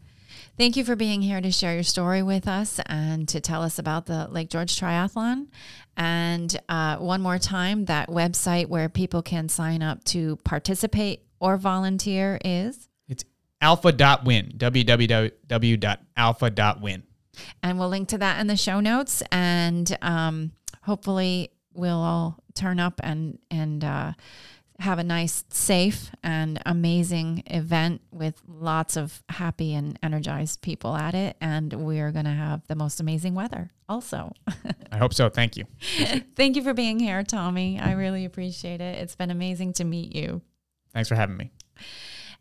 Thank 0.58 0.78
you 0.78 0.84
for 0.84 0.96
being 0.96 1.22
here 1.22 1.42
to 1.42 1.52
share 1.52 1.74
your 1.74 1.84
story 1.84 2.22
with 2.22 2.48
us 2.48 2.80
and 2.86 3.28
to 3.30 3.42
tell 3.42 3.64
us 3.64 3.80
about 3.80 4.06
the 4.06 4.28
Lake 4.30 4.50
George 4.50 4.80
Triathlon. 4.80 5.48
And 5.98 6.60
uh, 6.70 6.98
one 6.98 7.22
more 7.22 7.40
time, 7.40 7.86
that 7.86 8.10
website 8.10 8.68
where 8.68 8.90
people 8.90 9.22
can 9.22 9.50
sign 9.50 9.82
up 9.82 10.04
to 10.06 10.38
participate 10.44 11.24
or 11.40 11.58
volunteer 11.58 12.40
is. 12.44 12.90
It's 13.08 13.24
alpha.win, 13.62 14.54
www.alpha.win. 14.58 17.04
And 17.64 17.80
we'll 17.80 17.90
link 17.90 18.10
to 18.10 18.18
that 18.18 18.40
in 18.40 18.48
the 18.48 18.58
show 18.58 18.80
notes. 18.80 19.24
And 19.32 19.98
um, 20.02 20.52
hopefully, 20.84 21.52
we'll 21.80 22.02
all 22.02 22.44
turn 22.54 22.80
up 22.80 23.00
and 23.04 23.40
and 23.50 23.84
uh, 23.84 24.14
have 24.80 24.98
a 24.98 25.04
nice, 25.04 25.44
safe, 25.50 26.12
and 26.24 26.62
amazing 26.66 27.44
event 27.48 28.02
with 28.12 28.42
lots 28.48 28.96
of 28.96 29.22
happy 29.28 29.74
and 29.74 30.00
energized 30.02 30.62
people 30.62 30.96
at 30.96 31.14
it. 31.14 31.36
And 31.42 31.74
we're 31.74 32.12
going 32.12 32.26
to 32.26 32.32
have 32.32 32.66
the 32.68 32.76
most 32.76 33.00
amazing 33.00 33.36
weather 33.36 33.72
also. 33.90 34.32
I 34.92 34.98
hope 34.98 35.14
so. 35.14 35.30
Thank 35.30 35.58
you. 35.58 35.66
Thank 36.36 36.56
you 36.56 36.64
for 36.64 36.74
being 36.74 37.00
here, 37.00 37.24
Tommy. 37.24 37.78
I 37.80 37.92
really 37.92 38.24
appreciate 38.24 38.80
it. 38.80 38.98
It's 39.00 39.16
been 39.16 39.32
amazing 39.32 39.74
to 39.74 39.84
meet 39.84 40.16
you. 40.16 40.42
Thanks 40.94 41.10
for 41.10 41.16
having 41.16 41.38
me. 41.38 41.52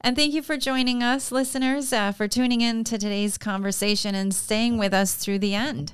And 0.00 0.14
thank 0.14 0.32
you 0.32 0.42
for 0.42 0.56
joining 0.56 1.02
us, 1.02 1.32
listeners, 1.32 1.92
uh, 1.92 2.12
for 2.12 2.28
tuning 2.28 2.60
in 2.60 2.84
to 2.84 2.98
today's 2.98 3.36
conversation 3.36 4.14
and 4.14 4.32
staying 4.32 4.78
with 4.78 4.94
us 4.94 5.14
through 5.14 5.40
the 5.40 5.54
end. 5.54 5.92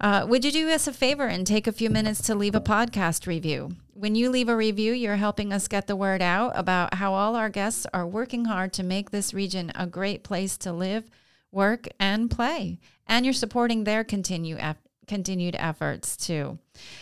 Uh, 0.00 0.24
would 0.28 0.44
you 0.44 0.52
do 0.52 0.70
us 0.70 0.86
a 0.86 0.92
favor 0.92 1.26
and 1.26 1.44
take 1.44 1.66
a 1.66 1.72
few 1.72 1.90
minutes 1.90 2.22
to 2.22 2.36
leave 2.36 2.54
a 2.54 2.60
podcast 2.60 3.26
review? 3.26 3.72
When 3.94 4.14
you 4.14 4.30
leave 4.30 4.48
a 4.48 4.56
review, 4.56 4.92
you're 4.92 5.16
helping 5.16 5.52
us 5.52 5.66
get 5.66 5.88
the 5.88 5.96
word 5.96 6.22
out 6.22 6.52
about 6.54 6.94
how 6.94 7.14
all 7.14 7.34
our 7.34 7.48
guests 7.48 7.84
are 7.92 8.06
working 8.06 8.44
hard 8.44 8.72
to 8.74 8.84
make 8.84 9.10
this 9.10 9.34
region 9.34 9.72
a 9.74 9.86
great 9.88 10.22
place 10.22 10.56
to 10.58 10.72
live, 10.72 11.10
work, 11.50 11.88
and 11.98 12.30
play. 12.30 12.78
And 13.08 13.26
you're 13.26 13.32
supporting 13.32 13.84
their 13.84 14.04
continue 14.04 14.56
continued 15.06 15.56
efforts 15.58 16.16
too. 16.16 16.58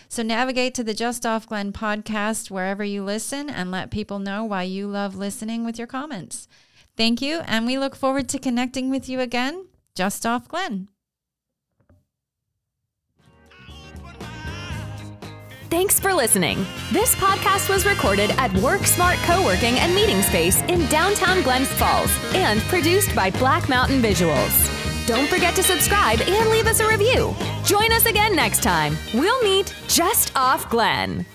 So 0.09 0.23
navigate 0.23 0.73
to 0.75 0.83
the 0.83 0.93
Just 0.93 1.25
Off 1.25 1.47
Glen 1.47 1.71
podcast 1.71 2.51
wherever 2.51 2.83
you 2.83 3.03
listen 3.03 3.49
and 3.49 3.71
let 3.71 3.91
people 3.91 4.19
know 4.19 4.43
why 4.43 4.63
you 4.63 4.87
love 4.87 5.15
listening 5.15 5.63
with 5.63 5.77
your 5.77 5.87
comments. 5.87 6.47
Thank 6.97 7.21
you, 7.21 7.39
and 7.45 7.65
we 7.65 7.77
look 7.77 7.95
forward 7.95 8.27
to 8.29 8.39
connecting 8.39 8.89
with 8.89 9.07
you 9.07 9.19
again 9.19 9.67
just 9.95 10.25
off 10.25 10.47
Glen. 10.47 10.87
Thanks 15.69 16.01
for 16.01 16.13
listening. 16.13 16.65
This 16.91 17.15
podcast 17.15 17.69
was 17.69 17.85
recorded 17.85 18.29
at 18.31 18.53
Work 18.55 18.81
Smart 18.81 19.15
Co-working 19.19 19.75
and 19.79 19.95
Meeting 19.95 20.21
Space 20.21 20.61
in 20.63 20.85
downtown 20.87 21.41
Glens 21.43 21.69
Falls 21.69 22.11
and 22.35 22.59
produced 22.63 23.15
by 23.15 23.31
Black 23.31 23.69
Mountain 23.69 24.01
Visuals. 24.01 24.80
Don't 25.07 25.27
forget 25.27 25.55
to 25.55 25.63
subscribe 25.63 26.21
and 26.21 26.49
leave 26.51 26.67
us 26.67 26.79
a 26.79 26.87
review. 26.87 27.35
Join 27.65 27.91
us 27.91 28.05
again 28.05 28.35
next 28.35 28.61
time. 28.61 28.95
We'll 29.13 29.41
meet 29.41 29.73
just 29.87 30.31
off 30.35 30.69
Glen. 30.69 31.25